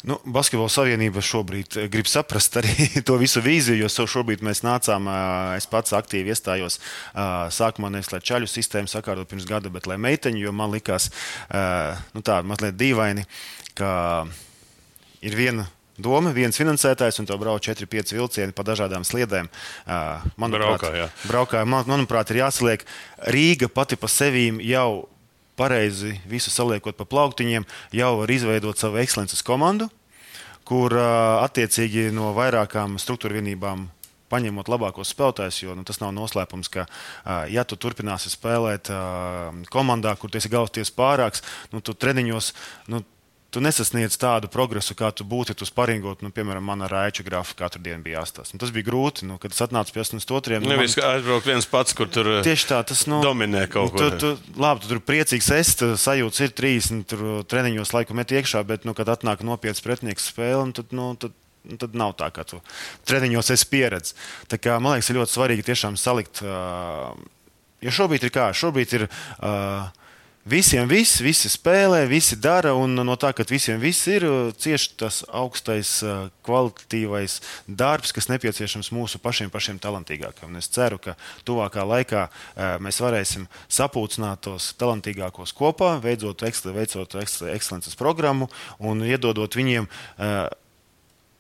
[0.06, 2.74] Nu, Basketbola savienība šobrīd eh, grib saprast arī
[3.08, 5.22] to visu vīziju, jo šobrīd mēs nācām, ā,
[5.58, 9.98] es pats aktīvi iestājos ā, sākumā nevis lai čaļu sistēmu sakārtot pirms gada, bet lai
[10.02, 11.10] meiteņu, jo man likās
[12.14, 13.26] nu, tā mazliet dīvaini,
[13.78, 13.90] ka
[15.26, 15.68] ir viena.
[15.98, 19.48] Doma, viens finansētājs, un to brauc 4-5 vilcieni pa dažādām sliedēm.
[20.38, 21.08] Manuprāt, Braukā, jā.
[21.26, 22.86] braukā, man, manuprāt, ir jāsaliek.
[23.34, 25.08] Rīga pati par sevi jau
[25.58, 27.66] pareizi visu saliekot pa plauktiņiem,
[27.98, 29.90] jau var izveidot savu ekscelences komandu,
[30.68, 33.88] kur attiecīgi no vairākām struktūra vienībām.
[34.28, 36.84] Paņemot labākos spēlētājus, jo nu, tas nav noslēpums, ka,
[37.48, 38.90] ja tu turpināsi spēlēt
[39.72, 42.50] komandā, kur tu esi galvasties pārāks, nu, tu treniņos
[42.92, 43.00] nu,
[43.58, 47.26] tu nesasniedz tādu progresu, kā tu būtu, ja tu sparingot, nu, piemēram, man ar raiču
[47.26, 48.54] grafu katru dienu bija jāstāsta.
[48.54, 50.60] Nu, tas bija grūti, nu, kad es atnācu pie 82.
[50.62, 54.04] Nu, Nevis aizbraukt viens pats, kur tur eh, Tieši tā, tas nu, dominē kaut ko.
[54.14, 58.36] Tu, tu, labi, tu tur priecīgs esi, tu sajūta ir 30 tur treniņos laiku met
[58.38, 61.34] iekšā, bet, nu, kad atnāk nopietns pretinieks spēle, tad, nu, tad,
[61.66, 62.62] nu, tad nav tā, ka tu
[63.10, 64.18] treniņos esi pieredzējis.
[64.54, 66.46] Kā man liekas, ir ļoti svarīgi tiešām salikt.
[66.46, 67.18] Uh,
[67.82, 68.52] jo šobrīd ir kā?
[68.54, 69.10] Šobrīd ir.
[69.42, 69.88] Uh,
[70.48, 74.24] Visiem viss, visi spēlē, visi dara, un no tā, ka visiem viss ir
[74.56, 75.90] cieši tas augstais,
[76.48, 80.54] kvalitatīvais darbs, kas nepieciešams mūsu pašiem, pašiem talantīgākajiem.
[80.54, 81.18] Un es ceru, ka
[81.48, 82.22] tuvākā laikā
[82.80, 86.46] mēs varēsim sapulcināt tos talantīgākos kopā, veicot,
[86.78, 88.48] veicot ekscelences programmu
[88.80, 89.90] un iedodot viņiem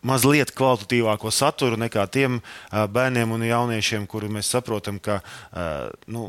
[0.03, 2.41] mazliet kvalitatīvāko saturu nekā tiem
[2.75, 5.21] bērniem un jauniešiem, kuri mēs saprotam, ka
[6.11, 6.27] nu,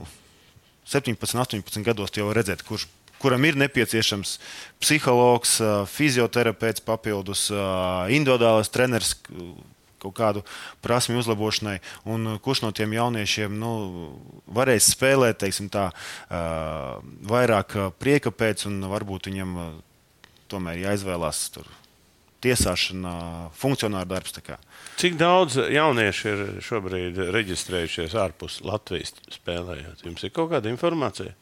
[0.88, 2.86] 17, 18 gados jau redzēt, kurš,
[3.22, 4.36] kuram ir nepieciešams
[4.82, 5.58] psihologs,
[5.92, 7.48] fizioterapeits, papildus
[8.14, 9.16] individuālais treneris
[9.98, 10.44] kaut kādu
[10.84, 13.72] prasmu uzlabošanai, un kurš no tiem jauniešiem nu,
[14.54, 15.88] varēs spēlēt teiksim, tā,
[17.26, 19.56] vairāk prieka pēc, un varbūt viņam
[20.48, 21.68] tomēr jāizvēlās tur
[22.44, 24.36] tiesāšana, funkcionāra darbs.
[24.98, 30.02] Cik daudz jauniešu ir šobrīd reģistrējušies ārpus Latvijas spēlējot?
[30.08, 31.36] Jums ir kaut kāda informācija?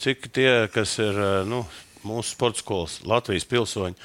[0.00, 1.66] Cik tie, kas ir nu,
[2.08, 4.00] mūsu sporta skolas, Latvijas pilsoņi,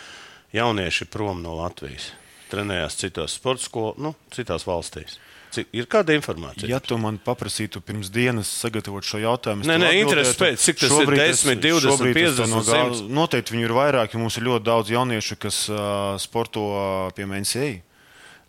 [0.52, 2.12] jaunieši prom no Latvijas,
[2.52, 5.16] trenējās citos sporta skolās, nu, citās valstīs?
[5.56, 6.68] Cik, ir kāda informācija?
[6.68, 11.00] Ja tu man paprasītu pirms dienas sagatavot šo jautājumu, tad nē, interesi pēc, cik tas
[11.00, 14.20] ir 10, 20, 50, no gala, noteikti viņi ir vairāki.
[14.20, 16.68] Mums ir ļoti daudz jauniešu, kas uh, sporto
[17.16, 17.48] piemēram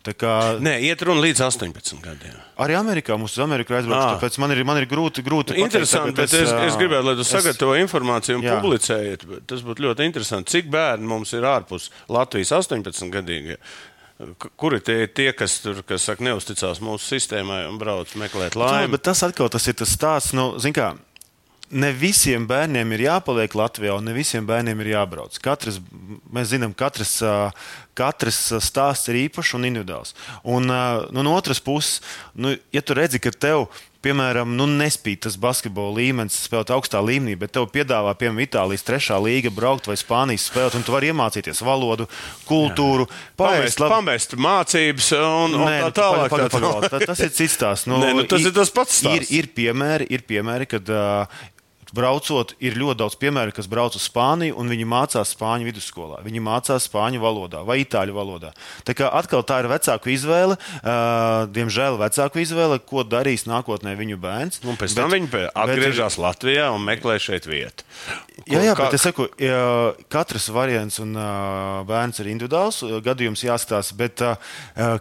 [0.01, 0.17] NCA.
[0.17, 0.33] Kā...
[0.61, 2.37] Nē, iet runa līdz 18 gadiem.
[2.61, 4.17] Arī Amerikā mums uz Ameriku aizbraukt.
[4.17, 5.23] Tāpēc man ir, man ir grūti.
[5.25, 8.57] grūti interesanti, pateikt, bet es, es, es gribētu, lai tu sagatavo informāciju un jā.
[8.57, 9.27] publicējiet.
[9.49, 10.57] Tas būtu ļoti interesanti.
[10.57, 13.59] Cik bērni mums ir ārpus Latvijas 18 gadīgi?
[14.61, 18.91] Kuri tie ir tie, kas, tur, kas saka, neusticās mūsu sistēmai un brauc meklēt laimi?
[18.93, 20.35] Bet tas atkal tas ir tas stāsts.
[20.37, 20.91] Nu, kā,
[21.71, 25.37] ne visiem bērniem ir jāpaliek Latvijā, un ne visiem bērniem ir jābrauc.
[25.43, 25.79] Katrs,
[26.33, 27.19] mēs zinām, katrs,
[27.97, 30.15] katrs stāsts ir īpašs un individuāls.
[30.43, 32.01] Un nu, no otras puses,
[32.35, 33.69] nu, ja tu redzi, ka tev
[34.01, 39.19] piemēram, nu, nespīd tas basketbola līmenis, spēlēt augstā līmenī, bet tev piedāvā, piemēram, Itālijas trešā
[39.21, 42.07] līga braukt vai Spānijas spēlēt, un tu vari iemācīties valodu,
[42.49, 43.07] kultūru,
[43.39, 43.93] pamest, labi...
[43.93, 46.33] pamest mācības un, un Nē, tā tālāk.
[46.33, 47.89] Pagad, pagad, pagad, tas ir cits stāsts.
[47.91, 49.29] Nu, Nē, nu, tas ir, ir tas pats stāsts.
[49.29, 51.41] Ir, ir piemēri, ir piemēri kad uh,
[51.95, 56.21] braucot, ir ļoti daudz piemēru, kas brauc uz Spāniju un viņi mācās spāņu vidusskolā.
[56.25, 58.53] Viņi mācās spāņu valodā vai itāļu valodā.
[58.87, 64.19] Tā kā atkal tā ir vecāku izvēle, uh, diemžēl vecāku izvēle, ko darīs nākotnē viņu
[64.21, 64.61] bērns.
[64.65, 67.87] Un pēc tam bet, viņi atgriežas bet, Latvijā un meklē šeit vietu.
[68.49, 69.27] Jā, jā, bet es saku,
[70.11, 71.17] katrs variants un
[71.89, 74.23] bērns ir individuāls, gadījums jāskatās, bet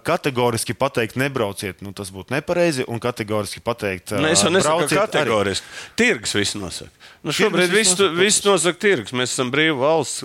[0.07, 5.67] kategoriski pateikt, nebrauciet, nu, tas būtu nepareizi, un kategoriski pateikt, ne, es nesaku kategoriski.
[5.71, 5.89] Arī.
[6.01, 6.97] Tirgs viss nos nosaka.
[7.21, 9.13] Nu, šobrīd viss nosaka, nosaka tirgus.
[9.17, 10.25] Mēs esam brīva valsts.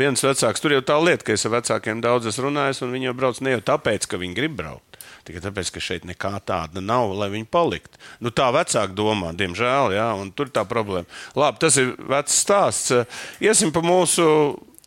[0.00, 3.10] Viens vecāks tur jau tā lieta, ka es ar vecākiem daudz esmu runājis, un viņi
[3.10, 4.93] jau brauc ne jau tāpēc, ka viņi grib braukt.
[5.24, 8.00] Tikai tāpēc, ka šeit nekā tāda nav, lai viņi paliktu.
[8.20, 11.08] Nu, tā vecāki domā, diemžēl, jā, un tur tā problēma.
[11.38, 13.16] Labi, tas ir vecs stāsts.
[13.40, 14.26] Iesim pa mūsu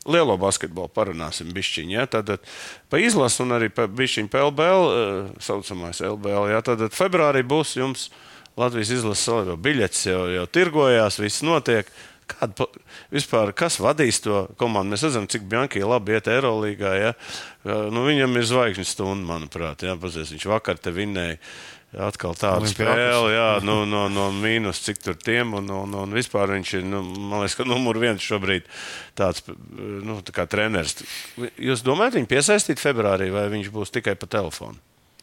[0.08, 1.96] lielo basketbolu parunāsim bišķiņu.
[1.98, 2.06] Ja?
[2.10, 2.38] Tad
[2.92, 4.88] pa izlasu un arī pa bišķiņu PLBL,
[5.44, 6.52] saucamais LBL.
[6.54, 6.62] Ja?
[6.66, 8.08] Tad februārī būs jums
[8.58, 11.90] Latvijas izlases salīdzinājumā biļetes jau, jau tirgojās, viss notiek.
[12.28, 12.68] Kāda
[13.14, 14.92] vispār, kas vadīs to komandu?
[14.94, 16.92] Mēs redzam, cik Bjanki labi iet Eirolandā.
[17.00, 17.16] Ja?
[17.64, 19.86] Nu, viņam ir zvaigžņu stunda, manuprāt.
[19.88, 19.96] Ja?
[20.00, 21.40] Pazies, viņš vakar te vinnēja.
[21.96, 26.52] Atkal tāda spēle, jā, nu, no, no mīnus, cik tur tiem, un, un, un vispār
[26.52, 28.68] viņš ir, nu, man liekas, ka numur viens šobrīd
[29.18, 31.00] tāds, nu, tā treneris.
[31.40, 34.76] Jūs domājat, viņu piesaistīt februārī, vai viņš būs tikai pa telefonu?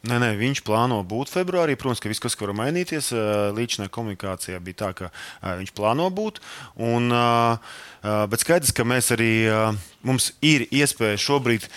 [0.04, 1.78] Nē, nē, viņš plāno būt februārī.
[1.80, 3.08] Protams, ka viss, kas var mainīties,
[3.56, 5.10] līdzinājumā komunikācijā bija tā, ka
[5.62, 6.42] viņš plāno būt.
[6.84, 7.08] Un,
[8.02, 9.32] bet skaidrs, ka mēs arī
[10.04, 11.68] mums ir iespēja šobrīd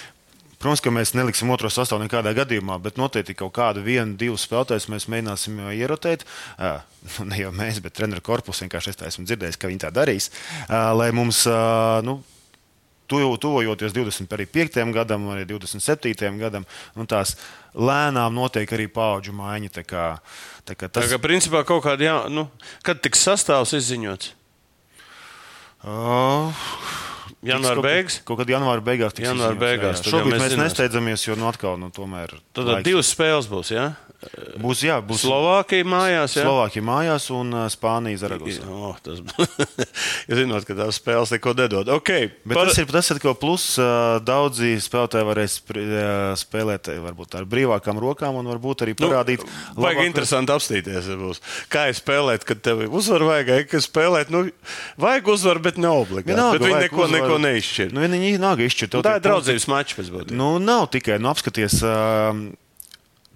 [0.58, 4.88] Protams, ka mēs neliksim otro sastāvu nekādā gadījumā, bet noteikti kaut kādu vienu, divus spēlētājus
[4.90, 6.26] mēs mēģināsim ierotēt.
[7.24, 10.26] Ne jau mēs, bet treneru korpusu vienkārši es esmu dzirdējis, ka viņi tā darīs.
[10.68, 11.46] Lai mums
[12.04, 12.18] nu,
[13.10, 14.84] tuvojoties 25.
[14.96, 16.40] gadam, arī 27.
[16.40, 17.36] gadam, nu, tās
[17.74, 19.74] lēnām notiek arī paudžu maiņa.
[19.80, 20.08] Tā kā,
[20.68, 21.06] tā kā tas...
[21.06, 22.48] tā kā principā kaut kāda, jā, nu,
[22.86, 24.34] kad tiks sastāvs izziņots?
[25.88, 26.52] Uh,
[27.46, 28.18] Janvāra beigas?
[28.26, 29.14] Kaut kad janvāra beigās.
[29.22, 30.02] Janvāra beigās.
[30.02, 30.14] Jā, jā.
[30.16, 32.34] Šobrīd mēs, mēs nesteidzamies, jo nu, atkal nu, tomēr.
[32.58, 33.92] Tad divas spēles būs, jā?
[33.92, 34.08] Ja?
[34.58, 36.34] Būs, jā, būs Slovākija mājās.
[36.34, 36.48] Jā?
[36.48, 38.66] Slovākija mājās un Spānija Zaragosā.
[38.66, 39.20] Oh, tas
[40.26, 41.92] ir zinot, ka tās spēles neko nedod.
[42.00, 42.72] Okay, Bet par...
[42.72, 43.68] tas ir tas, ka plus
[44.26, 45.58] daudzi spēlētāji varēs
[46.42, 49.46] spēlēt varbūt ar brīvākām rokām un varbūt arī nu, parādīt.
[49.46, 50.10] Nu, vajag labāk...
[50.10, 51.12] interesanti apstīties.
[51.22, 51.44] Būs.
[51.70, 54.48] Kā ir spēlēt, kad tev ir uzvar vajag, ka spēlēt, nu,
[54.98, 56.34] vajag uzvar, bet ne obligāti.
[56.34, 57.16] Vienalga, bet viņi neko, uzvar...
[57.28, 57.92] neko neizšķir.
[57.96, 58.98] Nu, viņi nāk izšķirt.
[59.06, 60.38] Tā ir draudzības mačs pēc būtības.
[60.40, 61.80] Nu, nav tikai, nu, apskaties.
[61.86, 62.48] Uh,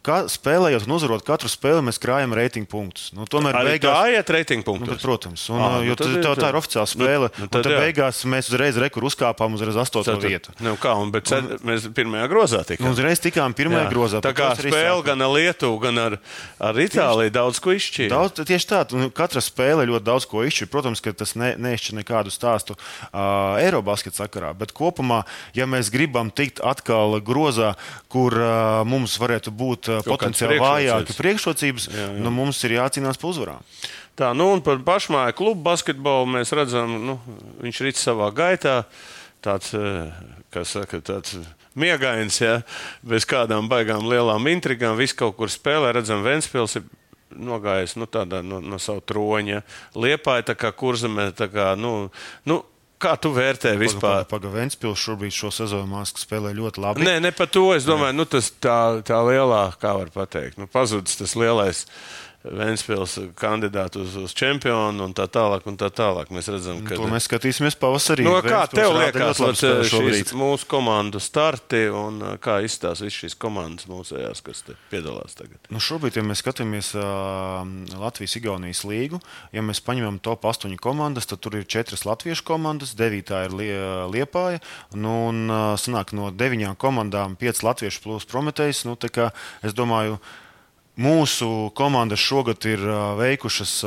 [0.01, 3.11] ka, spēlējot un uzvarot katru spēli, mēs krājam reitingu punktus.
[3.13, 3.93] Nu, tomēr Arī beigās.
[3.93, 4.95] tā iet reitingu Nu, punktos.
[4.97, 7.27] bet, protams, un, Ah, ah, nu jo tad tā, ir tā, ir oficiāla spēle.
[7.37, 10.49] Nu, Nu, tad tad, beigās mēs uzreiz rekur uzkāpām uz astoto Tad- vietu.
[10.59, 12.85] Nu, kā, un, bet cer, mēs pirmajā grozā tikām.
[12.89, 13.91] Nu, uzreiz tikām pirmajā Jā.
[13.93, 14.21] grozā.
[14.25, 16.17] Tā kā spēle gan ar Lietuvu, gan ar,
[16.59, 18.09] ar Itāliju daudz ko izšķīra.
[18.09, 20.69] Daudz, tieši tā, nu, katra spēle ļoti daudz ko izšķir.
[20.71, 22.73] Protams, ka tas ne, neizšķir nekādu stāstu
[23.13, 25.23] uh, Eirobasketa sakarā, bet kopumā,
[25.53, 27.75] ja mēs gribam tikt atkal grozā,
[28.09, 31.87] kur uh, mums varētu būt uh, potenciāli vājāki priekšrocības.
[31.89, 33.71] priekšrocības, nu, mums ir jācīnās par uzvarām.
[34.19, 37.17] Tā, nu, un par pašmāju klubu basketbolu mēs redzam, nu,
[37.63, 38.83] viņš rīt savā gaitā.
[39.41, 40.11] Tāds, eh,
[40.53, 41.39] kā saka, tāds
[41.73, 42.59] miegains, ja,
[43.01, 44.97] bez kādām baigām lielām intrigām.
[44.99, 46.83] Viss kaut kur spēlē, redzam, Ventspils ir
[47.31, 49.63] nogājis nu, tādā, no, no savu troņa.
[49.95, 52.11] Liepāja tā kā kurzemē, tā kā, nu,
[52.45, 52.61] nu,
[53.01, 54.25] kā tu vērtē vispār?
[54.29, 57.05] Pagaidām, Ventspils šobrīd šo sezonu mākslas spēlē ļoti labi.
[57.07, 57.67] Nē, ne par to.
[57.75, 61.85] Es domāju, nu, tas tā, tā lielā, kā var teikt, nu, pazudis tas lielais
[62.41, 65.65] Vēnspils kandidāts uz, uz čempionu un tā tālāk.
[65.69, 66.31] Un tā tālāk.
[66.33, 68.25] Mēs redzam, ka To mēs skatīsimies pavasarī.
[68.25, 70.33] No, kā Ventspils tev liekas, šīs šobrīd.
[70.39, 75.61] mūsu komandu starti un uh, kā izstāsta visas šīs komandas mūsējās, kas piedalās tagad?
[75.69, 77.61] Nu, šobrīd, ja mēs skatāmies uh,
[78.01, 79.21] Latvijas-Igaunijas līgu,
[79.53, 83.73] ja mēs paņemam top 8 komandas, tad tur ir 4 latviešu komandas, 9 ir lie,
[84.11, 84.63] Liepāja.
[84.97, 88.87] Nu, un uh, sanāk, no 9 komandām 5 latviešu plus Prometējs.
[88.89, 88.97] Nu,
[89.61, 90.17] es domāju,
[90.99, 92.81] Mūsu komandas šogad ir
[93.15, 93.77] veikušas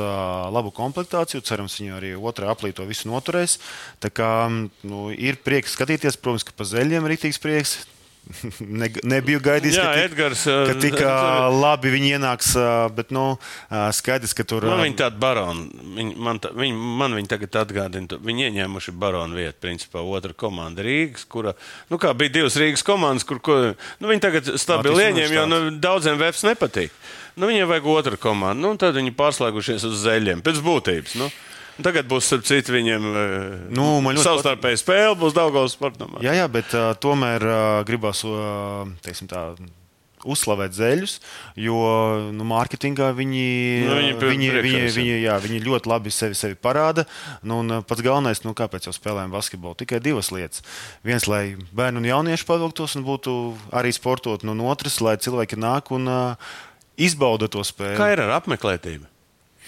[0.51, 1.43] labu komplektāciju.
[1.45, 3.59] Cerams, viņi arī otrā aplī to visu noturēs.
[4.01, 7.77] Tā kā nu, ir prieks skatīties, protams, ka pa zeļiem ir rītīgs prieks.
[8.79, 12.51] Ne, nebiju gaidījis, Jā, ka, tik, Edgars, ka tik uh, labi viņi ienāks.
[12.57, 15.65] uh, Bet nu, uh, skaidrs, ka tur Man viņa tāda barona,
[15.97, 20.85] viņa, man, tā, viņa, man viņa tagad atgādina, viņi ieņēmuši baronu vietu, principā otra komanda
[20.85, 21.55] Rīgas, kura,
[21.91, 23.59] nu bija divas Rīgas komandas, kur, ko,
[24.01, 26.93] nu viņi tagad stabili ieņēma, jo nu, daudziem webs nepatīk.
[27.35, 31.17] Nu viņiem vajag otru komandu, nu tad viņi pārslēgušies uz zeļiem, pēc būtības.
[31.19, 31.29] Nu.
[31.83, 33.07] Tagad būs, starp citu, viņiem
[33.75, 36.21] Nu, man ļoti savstarpēji spēle, būs Daugavas sportamā.
[36.23, 39.49] Jā, jā, bet uh, tomēr uh, gribās uh, teiksim, tā,
[40.25, 41.19] uzslavēt zeļus,
[41.59, 41.77] jo
[42.33, 43.45] nu, mārketingā viņi,
[43.85, 47.05] Nu, viņi viņi, viņi, viņi, jā, viņi ļoti labi sevi, sevi parāda.
[47.45, 50.65] Nu, pats galvenais, nu, kāpēc jau spēlējam basketbolu, tikai divas lietas.
[51.05, 51.43] Viens, lai
[51.75, 53.35] bērni un jaunieši pavilktos un būtu
[53.75, 56.57] arī sportot, un otrs, lai cilvēki nāk un uh,
[56.97, 57.99] izbauda to spēli.
[57.99, 59.07] Kā ir ar apmeklētību?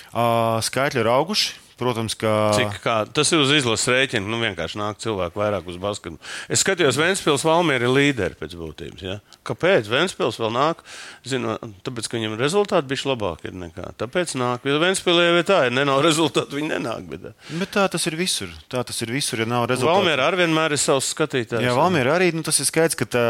[0.08, 1.66] Uh, skaitļi ir auguši.
[1.78, 4.25] Protams, ka Cik, kā, tas ir uz izlases rēķina.
[4.25, 6.21] Nu, vienkārši nāk cilvēki vairāk uz basketbolu.
[6.49, 9.03] Es skatījos, Vēnspils Valmiera ir līderi pēc būtības.
[9.05, 9.19] Ja?
[9.47, 9.87] Kāpēc?
[9.91, 10.81] Vēnspils vēl nāk.
[11.27, 13.91] Zinu, tāpēc, ka viņam rezultāti bija labāki nekā.
[14.01, 14.65] Tāpēc nāk.
[14.67, 17.05] Jo Vēnspilē jau ir tā, ja nav rezultātu, viņi nenāk.
[17.11, 17.29] Bet,
[17.61, 18.51] Bet tā tas ir visur.
[18.71, 20.01] Tā tas ir visur, ja nav rezultātu.
[20.01, 21.63] Valmiera arī vienmēr ir savs skatītājs.
[21.63, 23.25] Jā, Valmiera arī nu, tas ir skaidrs, ka tā,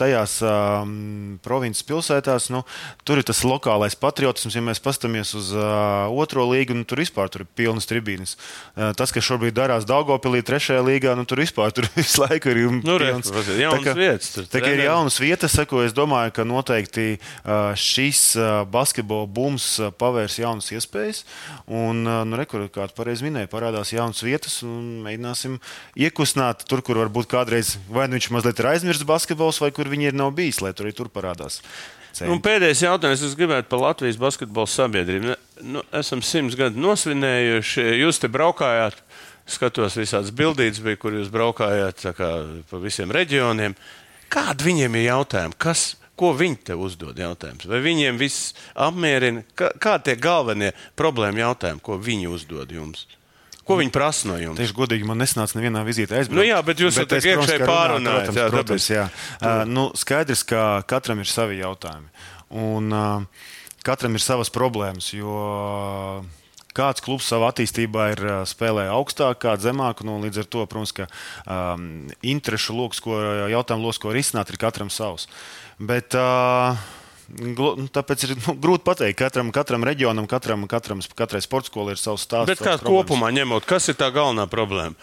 [0.00, 2.64] tajās um, provinces pilsētās nu,
[3.08, 4.56] tur ir tas lokālais patriotisms.
[4.56, 8.36] Ja mēs paskatāmies uz uh, otro līgu, nu, tur vispār tur ir pilnas tribīnes.
[8.74, 12.64] Uh, tas, kas šobrīd darās Daugopilī, trešajā līgā, nu, tur vispār tur visu laiku ir
[12.84, 16.32] Nu, re, ir Tā kā- vietas, tur Tā kā ir jaunas vietas, saku, es domāju,
[16.38, 17.18] ka noteikti
[17.78, 18.22] šis
[18.72, 19.66] basketbola bums
[20.00, 21.24] pavērs jaunas iespējas.
[21.66, 25.58] Un, nu, rekur, kā tu pareizi minēji, parādās jaunas vietas un mēģināsim
[26.08, 30.12] iekustināt tur, kur varbūt kādreiz vai nu viņš mazliet ir aizmirsts basketbols, vai kur viņi
[30.12, 31.62] ir nav bijis, lai tur arī tur parādās.
[32.24, 35.36] Un Nu, pēdējais jautājums, es gribētu par Latvijas basketbola sabiedrību.
[35.68, 37.84] Nu, esam simts gadu nosvinējuši.
[38.00, 38.98] Jūs te braukājāt,
[39.48, 42.32] skatos, visādas bildītas bija, kur jūs braukājāt kā,
[42.70, 43.76] pa visiem reģioniem.
[44.32, 45.56] Kādi viņiem ir jautājumi?
[45.60, 45.84] Kas,
[46.18, 47.18] ko viņi te uzdod?
[47.20, 47.68] Jautājums?
[47.68, 49.44] Vai viņiem viss apmierina?
[49.58, 53.06] Kā, kā tie galvenie problēma jautājumi, ko viņi uzdod jums?
[53.68, 54.56] Ko viņi prasa no jums?
[54.56, 56.40] Tieši godīgi man nesanāca nevienā vizītē aizbraukt.
[56.40, 59.02] Nu jā, bet jūs jau es, tā protams, iekšēji pārunājat, Protams, jā, protams, jā.
[59.42, 62.08] Uh, nu, skaidrs, ka katram ir savi jautājumi.
[62.64, 63.50] Un uh,
[63.84, 65.10] katram ir savas problēmas.
[65.12, 65.34] Jo,
[66.24, 66.37] uh,
[66.78, 70.04] Kāds klubs savā attīstībā ir spēlējis augstāk, kāds zemāk.
[70.06, 71.08] Nu, līdz ar to, protams, ka
[71.44, 73.18] um, interešu lokus, ko
[73.50, 75.26] jautājumu lokus, ko risināt, ir katram savs.
[75.78, 76.78] Bet, uh,
[77.28, 82.24] Tāpēc ir nu, grūti pateikt, katram, katram reģionam, katram, katram, katrai sporta skolai ir savs
[82.24, 82.48] stāsts.
[82.48, 84.96] Bet kā kopumā ņemot, kas ir tā galvenā problēma?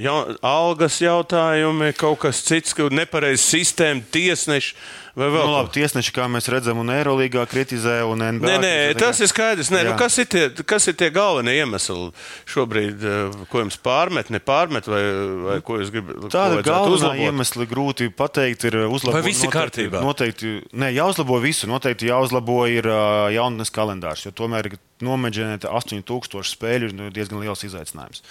[0.00, 4.74] Ja, algas jautājumi, kaut kas cits, ka nepareiza sistēma, tiesneši
[5.18, 8.48] vai vēl Nu, labi, tiesneši, kā mēs redzam, un Eirolandā kritizē, un NBA.
[8.48, 9.72] Nē, nē, kritizē, tas ir skaidrs.
[9.74, 12.10] Nē, nu, kas, ir tie, kas ir tie galvenie iemesli
[12.52, 15.02] šobrīd, eh, ko jums pārmet, nepārmet, vai,
[15.48, 16.28] vai ko jūs gribat?
[16.32, 19.18] Tāda galvenā iemesla grūti pateikt, ir uzlabot.
[19.18, 20.02] Vai viss ir kārtībā?
[20.04, 21.70] Noteikti, nē, jāuzlabo visu.
[21.70, 23.02] Noteikti jāuzlabo ir ā,
[23.36, 28.22] jaunatnes kalendārs, jo tomēr nomedžinēt 8000 spēļu ir nu, diezgan liels izaicinājums.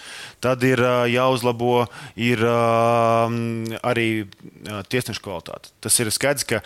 [0.44, 4.08] Tad ir jāuzlabo ir, arī
[4.92, 5.74] tiesnešu kvalitāte.
[5.84, 6.62] Tas ir skaidrs, ka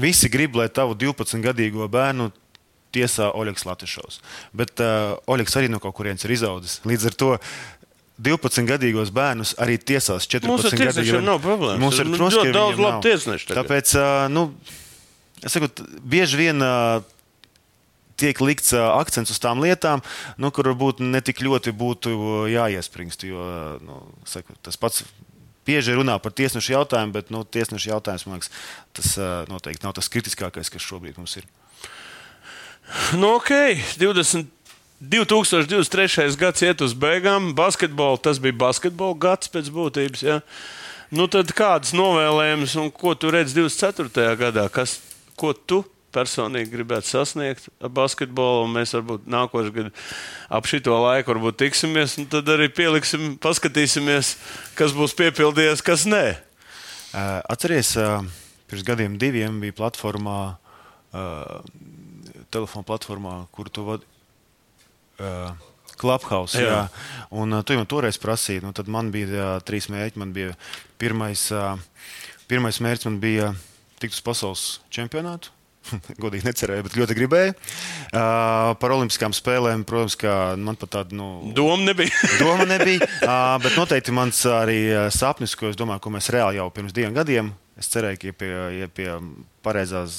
[0.00, 2.30] visi grib, lai tavu 12-gadīgo bērnu
[2.96, 4.20] tiesā Oļegs Latvijas.
[4.56, 6.78] Bet uh, Oļegs arī no kaut kurienes ir izaudzis.
[6.88, 7.32] Līdz ar to
[8.26, 11.82] 12-gadīgos bērnus arī tiesās 14 Mums ar tiesnešiem nav problēmas.
[11.82, 13.52] Mums ir protams, ļoti daudz labu tiesnešu.
[13.58, 14.48] Tāpēc, uh, nu,
[15.42, 15.68] es saku,
[16.00, 17.04] bieži vien uh,
[18.16, 20.00] tiek likts akcents uz tām lietām,
[20.40, 22.16] nu, kur varbūt ne tik ļoti būtu
[22.48, 23.26] jāiespringst.
[23.28, 23.44] Jo,
[23.84, 25.04] nu, saku, tas pats
[25.66, 28.52] bieži runā par tiesnešu jautājumu, bet nu, tiesnešu jautājums, man liekas,
[28.96, 29.14] tas
[29.50, 31.48] noteikti nav tas kritiskākais, kas šobrīd mums ir.
[33.18, 33.50] Nu, ok,
[33.98, 34.52] 20.
[35.00, 36.36] 2023.
[36.40, 37.50] gads iet uz beigām.
[37.56, 40.22] Basketbolu, tas bija basketbola gads pēc būtības.
[40.24, 40.38] Ja?
[41.12, 44.32] Nu, tad kādas novēlējumus un ko tu redzi 24.
[44.40, 44.64] gadā?
[44.72, 44.96] Kas,
[45.36, 45.82] ko tu
[46.16, 48.70] personīgi gribētu sasniegt ar basketbolu?
[48.72, 50.08] Mēs varbūt nākošais gads
[50.48, 54.34] ap šito laiku varbūt tiksimies, un tad arī pieliksim, paskatīsimies,
[54.78, 56.24] kas būs piepildījies, kas nē.
[57.46, 58.26] Atceries, uh,
[58.70, 60.40] pirms gadiem diviem bija platformā,
[62.52, 64.12] telefona platformā, kur tu vadi.
[65.96, 66.60] Clubhouse.
[66.60, 66.68] Jā.
[66.68, 66.80] Jā.
[67.40, 70.20] Un uh, tu jau toreiz prasīji, nu, tad man bija uh, trīs mērķi.
[70.20, 70.52] Man bija
[71.00, 71.80] pirmais, uh,
[72.50, 73.52] pirmais mērķis, man bija
[74.02, 75.55] tikt uz pasaules čempionātu.
[76.22, 77.56] Godīgi necerēju, bet ļoti gribēju.
[77.56, 80.18] Uh, par Olimpiskām spēlēm, protams,
[80.62, 82.24] man pat tāda nu, Doma nebija.
[82.42, 84.80] Doma nebija, ā, bet noteikti mans arī
[85.14, 87.54] sapnis, ko es domāju, ko mēs reāli jau pirms diviem gadiem.
[87.76, 88.50] Es cerēju, ka ja pie,
[88.80, 89.08] ja pie
[89.66, 90.14] pareizās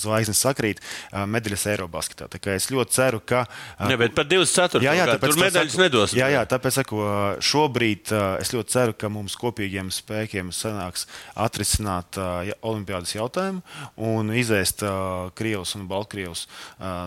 [0.00, 0.80] zvaigznes sakrīt
[1.12, 2.28] medaļas Eirobasketā.
[2.54, 3.42] Es ļoti ceru, ka.
[3.76, 4.80] ā, Ne, bet par 24.
[4.84, 6.14] Jā, jā, tāpēc tur medaļas nedos.
[6.16, 7.02] Jā, jā, tāpēc saku,
[7.44, 12.16] šobrīd es ļoti ceru, ka mums kopīgiem spēkiem sanāks atrisināt
[12.62, 13.60] olimpiādas jautājumu
[14.00, 14.86] un izēst
[15.36, 16.48] Krievus un Baltkrievus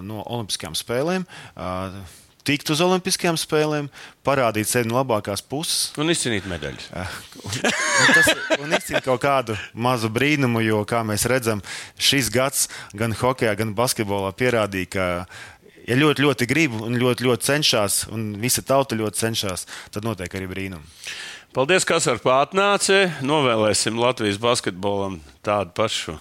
[0.05, 1.27] no Olimpiskajām spēlēm.
[2.47, 3.89] Tikt uz Olimpiskajām spēlēm,
[4.23, 5.91] parādīt sevi no labākās puses.
[5.99, 6.87] Un izcīnīt medaļas.
[7.97, 11.63] Un tas un izcīnīt kaut kādu mazu brīnumu, jo, kā mēs redzam,
[11.99, 15.07] šis gads gan hokeja, gan basketbolā pierādīja, ka,
[15.89, 20.39] ja ļoti, ļoti grib un ļoti, ļoti cenšas, un visa tauta ļoti cenšas, tad notiek
[20.39, 20.87] arī brīnumi.
[21.57, 23.07] Paldies, kas ar pārtnāci.
[23.25, 26.19] Novēlēsim Latvijas basketbolam tādu pašu.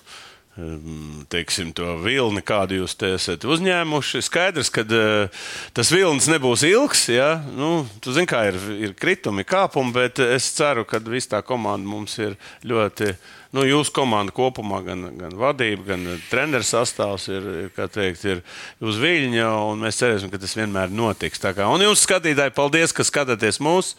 [0.58, 4.22] Um, Teiksim, to vilni, kādu jūs te esat uzņēmuši.
[4.26, 5.46] Skaidrs, ka uh,
[5.76, 7.06] tas vilnis nebūs ilgs.
[7.12, 7.36] Ja?
[7.56, 11.88] Nu, tu zini, kā ir, ir kritumi, kāpumi, bet es ceru, ka viss tā komanda
[11.88, 12.34] mums ir
[12.66, 13.12] ļoti.
[13.56, 18.42] Nu, jūsu komanda kopumā, gan, gan vadība, gan treneris sastāvs ir, ir, teikt, ir
[18.84, 19.46] uz viļņa,
[19.80, 21.40] mēs cerēsim, ka tas vienmēr notiks.
[21.40, 23.96] Kā- Un jums, skatītāji, paldies, ka skatāties mūsu!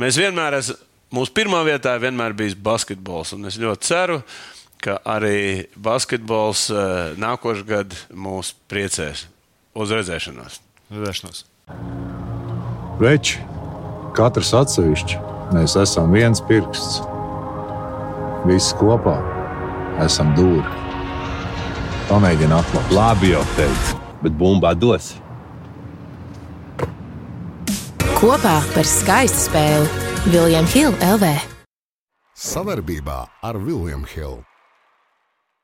[0.00, 0.78] Mēs vienmēr esam,
[1.12, 3.34] mūsu pirmā vietā vienmēr bijis basketbols.
[3.36, 9.26] Un es ļoti ceru, ka arī basketbols eh, nākošais gads mūs priecēs.
[9.72, 10.60] Uz redzēšanos!
[10.92, 11.44] Redzēšanos!
[13.00, 13.40] Veči,
[14.16, 15.20] katrs atsevišķi,
[15.56, 17.00] mēs esam viens pirksts.
[18.46, 19.16] Visi kopā
[20.02, 20.66] esam dūri.
[22.10, 22.92] Pamēģini atklāt.
[22.92, 25.14] Labi jau teicu, bet bumbā dos.
[28.18, 31.34] Kopā par skaistu spēli Viljams Hilde LV.
[32.38, 34.51] Savarbībā ar Vilniņu Hildu.